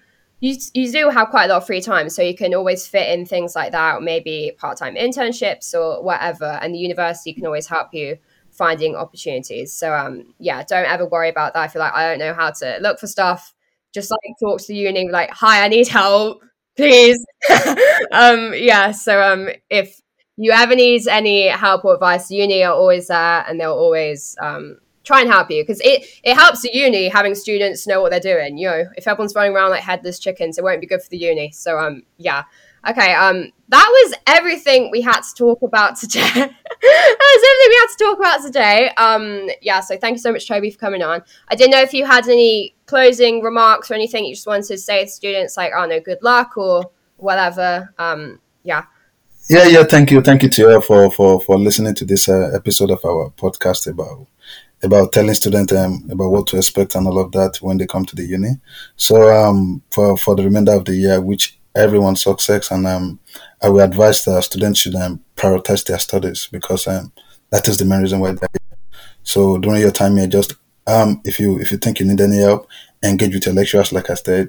you 0.46 0.56
you 0.74 0.92
do 0.92 1.10
have 1.10 1.28
quite 1.30 1.46
a 1.46 1.48
lot 1.48 1.58
of 1.58 1.66
free 1.66 1.80
time, 1.80 2.08
so 2.08 2.22
you 2.22 2.34
can 2.34 2.54
always 2.54 2.86
fit 2.86 3.08
in 3.10 3.26
things 3.26 3.56
like 3.56 3.72
that, 3.72 4.02
maybe 4.02 4.52
part 4.58 4.78
time 4.78 4.94
internships 4.94 5.74
or 5.74 6.02
whatever. 6.02 6.58
And 6.62 6.74
the 6.74 6.78
university 6.78 7.32
can 7.32 7.46
always 7.46 7.66
help 7.66 7.92
you 7.92 8.18
finding 8.50 8.96
opportunities. 8.96 9.72
So 9.72 9.92
um, 9.92 10.34
yeah, 10.38 10.62
don't 10.62 10.86
ever 10.86 11.06
worry 11.06 11.28
about 11.28 11.54
that. 11.54 11.60
I 11.60 11.68
feel 11.68 11.80
like 11.80 11.94
I 11.94 12.08
don't 12.08 12.18
know 12.18 12.34
how 12.34 12.50
to 12.50 12.78
look 12.80 12.98
for 12.98 13.06
stuff. 13.06 13.54
Just 13.92 14.10
like 14.10 14.20
talk 14.40 14.60
to 14.60 14.66
the 14.68 14.76
uni, 14.76 15.08
like, 15.10 15.30
hi, 15.30 15.64
I 15.64 15.68
need 15.68 15.88
help, 15.88 16.42
please. 16.76 17.18
um, 18.12 18.52
yeah. 18.54 18.90
So 18.92 19.22
um, 19.22 19.48
if 19.70 20.00
you 20.36 20.52
ever 20.52 20.74
need 20.74 21.08
any 21.08 21.48
help 21.48 21.84
or 21.84 21.94
advice, 21.94 22.30
uni 22.30 22.62
are 22.62 22.74
always 22.74 23.08
there, 23.08 23.44
and 23.48 23.58
they'll 23.58 23.72
always 23.72 24.36
um 24.40 24.78
try 25.06 25.20
and 25.20 25.30
help 25.30 25.50
you 25.50 25.62
because 25.62 25.80
it 25.80 26.04
it 26.24 26.34
helps 26.34 26.62
the 26.62 26.70
uni 26.72 27.08
having 27.08 27.34
students 27.34 27.86
know 27.86 28.02
what 28.02 28.10
they're 28.10 28.20
doing. 28.20 28.58
You 28.58 28.68
know, 28.68 28.84
if 28.96 29.06
everyone's 29.06 29.34
running 29.34 29.54
around 29.54 29.70
like 29.70 29.82
headless 29.82 30.18
chickens, 30.18 30.58
it 30.58 30.64
won't 30.64 30.80
be 30.80 30.86
good 30.86 31.00
for 31.00 31.08
the 31.08 31.16
uni. 31.16 31.52
So 31.52 31.78
um, 31.78 32.02
yeah. 32.18 32.42
Okay, 32.88 33.14
um, 33.14 33.50
that 33.68 33.88
was 33.88 34.14
everything 34.28 34.90
we 34.92 35.00
had 35.00 35.20
to 35.20 35.34
talk 35.34 35.62
about 35.62 35.96
today. 35.96 36.20
that 36.34 36.52
was 37.20 37.42
everything 37.50 37.68
we 37.68 37.76
had 37.80 37.86
to 37.86 38.04
talk 38.04 38.18
about 38.18 38.42
today. 38.44 38.90
Um, 38.96 39.50
yeah, 39.60 39.80
so 39.80 39.96
thank 39.96 40.14
you 40.14 40.20
so 40.20 40.30
much, 40.30 40.46
Toby, 40.46 40.70
for 40.70 40.78
coming 40.78 41.02
on. 41.02 41.22
I 41.48 41.56
didn't 41.56 41.72
know 41.72 41.80
if 41.80 41.92
you 41.92 42.04
had 42.06 42.28
any 42.28 42.76
closing 42.86 43.42
remarks 43.42 43.90
or 43.90 43.94
anything 43.94 44.24
you 44.24 44.36
just 44.36 44.46
wanted 44.46 44.66
to 44.66 44.78
say 44.78 45.04
to 45.04 45.10
students, 45.10 45.56
like, 45.56 45.72
oh 45.76 45.84
no, 45.86 45.98
good 45.98 46.22
luck 46.22 46.56
or 46.56 46.92
whatever. 47.16 47.92
Um, 47.98 48.40
yeah. 48.62 48.84
Yeah, 49.50 49.66
yeah. 49.66 49.82
Thank 49.82 50.12
you, 50.12 50.20
thank 50.20 50.44
you 50.44 50.48
to 50.48 50.62
you 50.62 50.80
for 50.80 51.10
for 51.10 51.40
for 51.40 51.58
listening 51.58 51.94
to 51.96 52.04
this 52.04 52.28
uh, 52.28 52.50
episode 52.54 52.92
of 52.92 53.04
our 53.04 53.30
podcast 53.30 53.90
about 53.90 54.28
about 54.86 55.12
telling 55.12 55.34
students 55.34 55.72
um, 55.72 56.08
about 56.10 56.30
what 56.30 56.46
to 56.48 56.56
expect 56.56 56.94
and 56.94 57.06
all 57.06 57.18
of 57.18 57.32
that 57.32 57.58
when 57.60 57.76
they 57.76 57.86
come 57.86 58.04
to 58.06 58.16
the 58.16 58.24
uni. 58.24 58.50
So 58.96 59.30
um, 59.30 59.82
for 59.90 60.16
for 60.16 60.34
the 60.34 60.44
remainder 60.44 60.72
of 60.72 60.84
the 60.84 60.94
year, 60.94 61.20
which 61.20 61.58
everyone 61.74 62.16
success, 62.16 62.70
and 62.70 62.86
um, 62.86 63.20
I 63.62 63.68
will 63.68 63.80
advise 63.80 64.24
the 64.24 64.40
students 64.40 64.80
should 64.80 64.94
um, 64.94 65.22
prioritize 65.36 65.84
their 65.84 65.98
studies 65.98 66.48
because 66.50 66.86
um, 66.86 67.12
that 67.50 67.68
is 67.68 67.76
the 67.76 67.84
main 67.84 68.00
reason 68.00 68.20
why 68.20 68.32
they're 68.32 68.48
here. 68.52 68.78
So 69.22 69.58
during 69.58 69.80
your 69.80 69.90
time 69.90 70.16
here, 70.16 70.26
just 70.26 70.54
um, 70.86 71.20
if 71.24 71.38
you 71.38 71.60
if 71.60 71.70
you 71.72 71.78
think 71.78 72.00
you 72.00 72.06
need 72.06 72.20
any 72.20 72.38
help, 72.38 72.68
engage 73.04 73.34
with 73.34 73.46
your 73.46 73.54
lecturers, 73.54 73.92
like 73.92 74.08
I 74.10 74.14
said, 74.14 74.48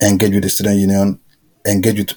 engage 0.00 0.34
with 0.34 0.44
the 0.44 0.50
student 0.50 0.78
union, 0.78 1.20
engage 1.66 1.98
with 1.98 2.12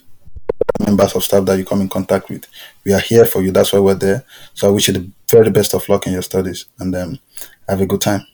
members 0.80 1.16
of 1.16 1.24
staff 1.24 1.46
that 1.46 1.58
you 1.58 1.66
come 1.66 1.82
in 1.82 1.90
contact 1.90 2.30
with. 2.30 2.46
We 2.84 2.94
are 2.94 3.00
here 3.00 3.26
for 3.26 3.42
you. 3.42 3.52
That's 3.52 3.74
why 3.74 3.80
we're 3.80 3.96
there. 3.96 4.24
So 4.54 4.68
I 4.68 4.72
wish 4.72 4.88
you 4.88 4.94
the 4.94 5.12
very 5.30 5.52
best 5.52 5.74
of 5.74 5.88
luck 5.90 6.08
in 6.08 6.14
your 6.14 6.22
studies 6.22 6.66
and 6.80 6.96
um, 6.96 7.20
have 7.72 7.82
a 7.82 7.86
good 7.86 8.02
time. 8.02 8.28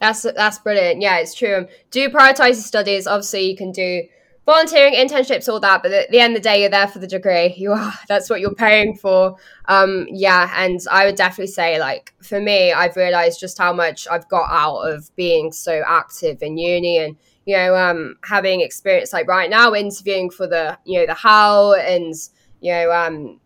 That's 0.00 0.22
that's 0.22 0.58
brilliant. 0.58 1.00
Yeah, 1.00 1.18
it's 1.18 1.34
true. 1.34 1.66
Do 1.90 2.08
prioritize 2.08 2.54
your 2.54 2.54
studies. 2.54 3.06
Obviously, 3.06 3.50
you 3.50 3.56
can 3.56 3.72
do 3.72 4.02
volunteering, 4.46 4.94
internships, 4.94 5.48
all 5.48 5.60
that. 5.60 5.82
But 5.82 5.92
at 5.92 6.10
the 6.10 6.20
end 6.20 6.36
of 6.36 6.42
the 6.42 6.48
day, 6.48 6.60
you're 6.60 6.70
there 6.70 6.88
for 6.88 6.98
the 6.98 7.06
degree. 7.06 7.54
You 7.56 7.72
are. 7.72 7.92
That's 8.08 8.30
what 8.30 8.40
you're 8.40 8.54
paying 8.54 8.96
for. 8.96 9.36
Um, 9.66 10.06
yeah, 10.10 10.52
and 10.56 10.80
I 10.90 11.06
would 11.06 11.16
definitely 11.16 11.52
say, 11.52 11.80
like 11.80 12.14
for 12.22 12.40
me, 12.40 12.72
I've 12.72 12.96
realized 12.96 13.40
just 13.40 13.58
how 13.58 13.72
much 13.72 14.06
I've 14.10 14.28
got 14.28 14.50
out 14.50 14.80
of 14.80 15.14
being 15.16 15.52
so 15.52 15.82
active 15.86 16.42
in 16.42 16.58
uni 16.58 16.98
and 16.98 17.16
you 17.46 17.56
know, 17.56 17.76
um, 17.76 18.16
having 18.24 18.60
experience 18.60 19.12
like 19.12 19.28
right 19.28 19.50
now 19.50 19.74
interviewing 19.74 20.30
for 20.30 20.46
the, 20.46 20.78
you 20.84 20.98
know, 20.98 21.06
the 21.06 21.14
how 21.14 21.74
and, 21.74 22.14
you 22.60 22.72
know, 22.72 22.90
um, 22.90 23.40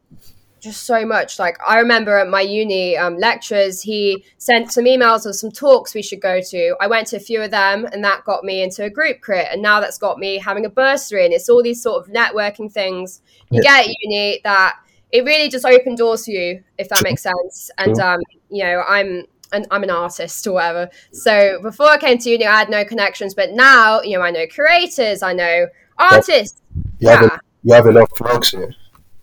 just 0.61 0.85
so 0.85 1.05
much. 1.05 1.39
Like 1.39 1.57
I 1.67 1.79
remember 1.79 2.19
at 2.19 2.29
my 2.29 2.41
uni 2.41 2.97
um, 2.97 3.19
lectures, 3.19 3.83
he 3.83 4.25
sent 4.39 4.73
some 4.73 4.85
emails 4.85 5.27
of 5.27 5.35
some 5.35 5.51
talks 5.51 5.95
we 5.95 6.03
should 6.03 6.21
go 6.21 6.41
to. 6.41 6.77
I 6.81 6.87
went 6.87 7.07
to 7.09 7.17
a 7.17 7.21
few 7.21 7.43
of 7.43 7.51
them, 7.51 7.87
and 7.87 8.03
that 8.05 8.25
got 8.25 8.45
me 8.45 8.63
into 8.63 8.85
a 8.85 8.91
group 8.91 9.21
crit, 9.21 9.49
and 9.51 9.63
now 9.63 9.81
that's 9.81 9.99
got 9.99 10.19
me 10.19 10.39
having 10.39 10.65
a 10.65 10.71
bursary. 10.71 11.25
And 11.25 11.35
it's 11.35 11.49
all 11.49 11.63
these 11.63 11.83
sort 11.83 12.07
of 12.07 12.13
networking 12.13 12.73
things 12.73 13.23
you 13.51 13.61
yeah. 13.63 13.83
get 13.83 13.89
at 13.89 13.95
uni 14.03 14.41
that 14.45 14.77
it 15.11 15.25
really 15.25 15.49
just 15.49 15.65
opened 15.65 15.99
doors 15.99 16.25
for 16.25 16.33
you, 16.33 16.63
if 16.77 16.89
that 16.89 17.03
makes 17.03 17.23
sense. 17.23 17.71
And 17.79 17.99
um, 17.99 18.21
you 18.51 18.65
know, 18.65 18.83
I'm 18.87 19.25
and 19.53 19.67
I'm 19.71 19.83
an 19.83 19.91
artist 19.91 20.47
or 20.47 20.55
whatever. 20.55 20.91
So 21.13 21.61
before 21.63 21.89
I 21.89 21.99
came 21.99 22.19
to 22.19 22.31
uni, 22.31 22.47
I 22.47 22.59
had 22.59 22.69
no 22.69 22.85
connections, 22.85 23.35
but 23.35 23.53
now 23.53 24.03
you 24.03 24.17
know 24.17 24.23
I 24.23 24.31
know 24.31 24.47
creators, 24.47 25.23
I 25.23 25.33
know 25.33 25.67
artists. 25.99 26.61
You, 26.75 26.83
yeah. 27.09 27.21
have, 27.21 27.25
a, 27.25 27.41
you 27.63 27.75
have 27.75 27.87
a 27.87 27.93
lot 27.93 28.11
of 28.11 28.19
folks 28.19 28.51
here. 28.51 28.75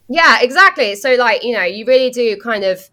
Yeah, 0.07 0.39
exactly. 0.41 0.95
So 0.95 1.15
like 1.15 1.43
you 1.43 1.53
know, 1.53 1.63
you 1.63 1.85
really 1.85 2.09
do 2.09 2.37
kind 2.37 2.63
of 2.63 2.89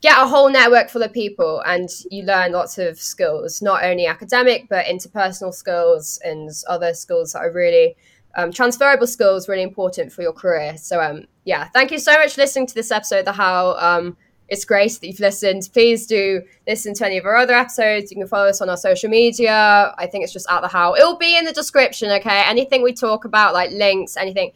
get 0.00 0.20
a 0.20 0.26
whole 0.26 0.50
network 0.50 0.90
full 0.90 1.02
of 1.02 1.12
people, 1.12 1.62
and 1.66 1.88
you 2.10 2.24
learn 2.24 2.52
lots 2.52 2.78
of 2.78 3.00
skills, 3.00 3.62
not 3.62 3.84
only 3.84 4.06
academic 4.06 4.68
but 4.68 4.86
interpersonal 4.86 5.52
skills 5.52 6.20
and 6.24 6.50
other 6.68 6.94
skills 6.94 7.32
that 7.32 7.40
are 7.40 7.50
really 7.52 7.96
um, 8.36 8.52
transferable 8.52 9.06
skills, 9.06 9.48
really 9.48 9.62
important 9.62 10.12
for 10.12 10.22
your 10.22 10.32
career. 10.32 10.76
So 10.76 11.00
um, 11.00 11.24
yeah, 11.44 11.68
thank 11.68 11.90
you 11.90 11.98
so 11.98 12.12
much 12.12 12.34
for 12.34 12.42
listening 12.42 12.66
to 12.66 12.74
this 12.74 12.90
episode. 12.90 13.24
The 13.24 13.32
how. 13.32 13.74
Um, 13.78 14.16
it's 14.48 14.64
great 14.64 14.92
that 14.92 15.06
you've 15.06 15.20
listened. 15.20 15.70
Please 15.72 16.06
do 16.06 16.42
listen 16.66 16.92
to 16.94 17.06
any 17.06 17.16
of 17.16 17.24
our 17.24 17.36
other 17.36 17.54
episodes. 17.54 18.10
You 18.10 18.18
can 18.18 18.26
follow 18.26 18.48
us 18.48 18.60
on 18.60 18.68
our 18.68 18.76
social 18.76 19.08
media. 19.08 19.94
I 19.96 20.06
think 20.06 20.22
it's 20.22 20.32
just 20.32 20.46
at 20.50 20.60
the 20.60 20.68
how. 20.68 20.94
It'll 20.94 21.16
be 21.16 21.36
in 21.36 21.46
the 21.46 21.52
description, 21.52 22.10
okay? 22.10 22.42
Anything 22.46 22.82
we 22.82 22.92
talk 22.92 23.24
about, 23.24 23.54
like 23.54 23.70
links, 23.70 24.16
anything, 24.16 24.52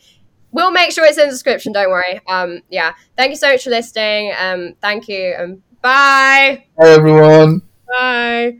we'll 0.52 0.70
make 0.70 0.92
sure 0.92 1.04
it's 1.04 1.18
in 1.18 1.26
the 1.26 1.30
description. 1.32 1.72
Don't 1.72 1.90
worry. 1.90 2.20
Um, 2.28 2.60
yeah. 2.70 2.94
Thank 3.16 3.30
you 3.30 3.36
so 3.36 3.50
much 3.52 3.64
for 3.64 3.70
listening. 3.70 4.32
Um, 4.38 4.74
thank 4.80 5.08
you 5.08 5.34
and 5.38 5.62
bye. 5.82 6.64
Bye 6.76 6.88
everyone. 6.88 7.62
Bye. 7.88 8.58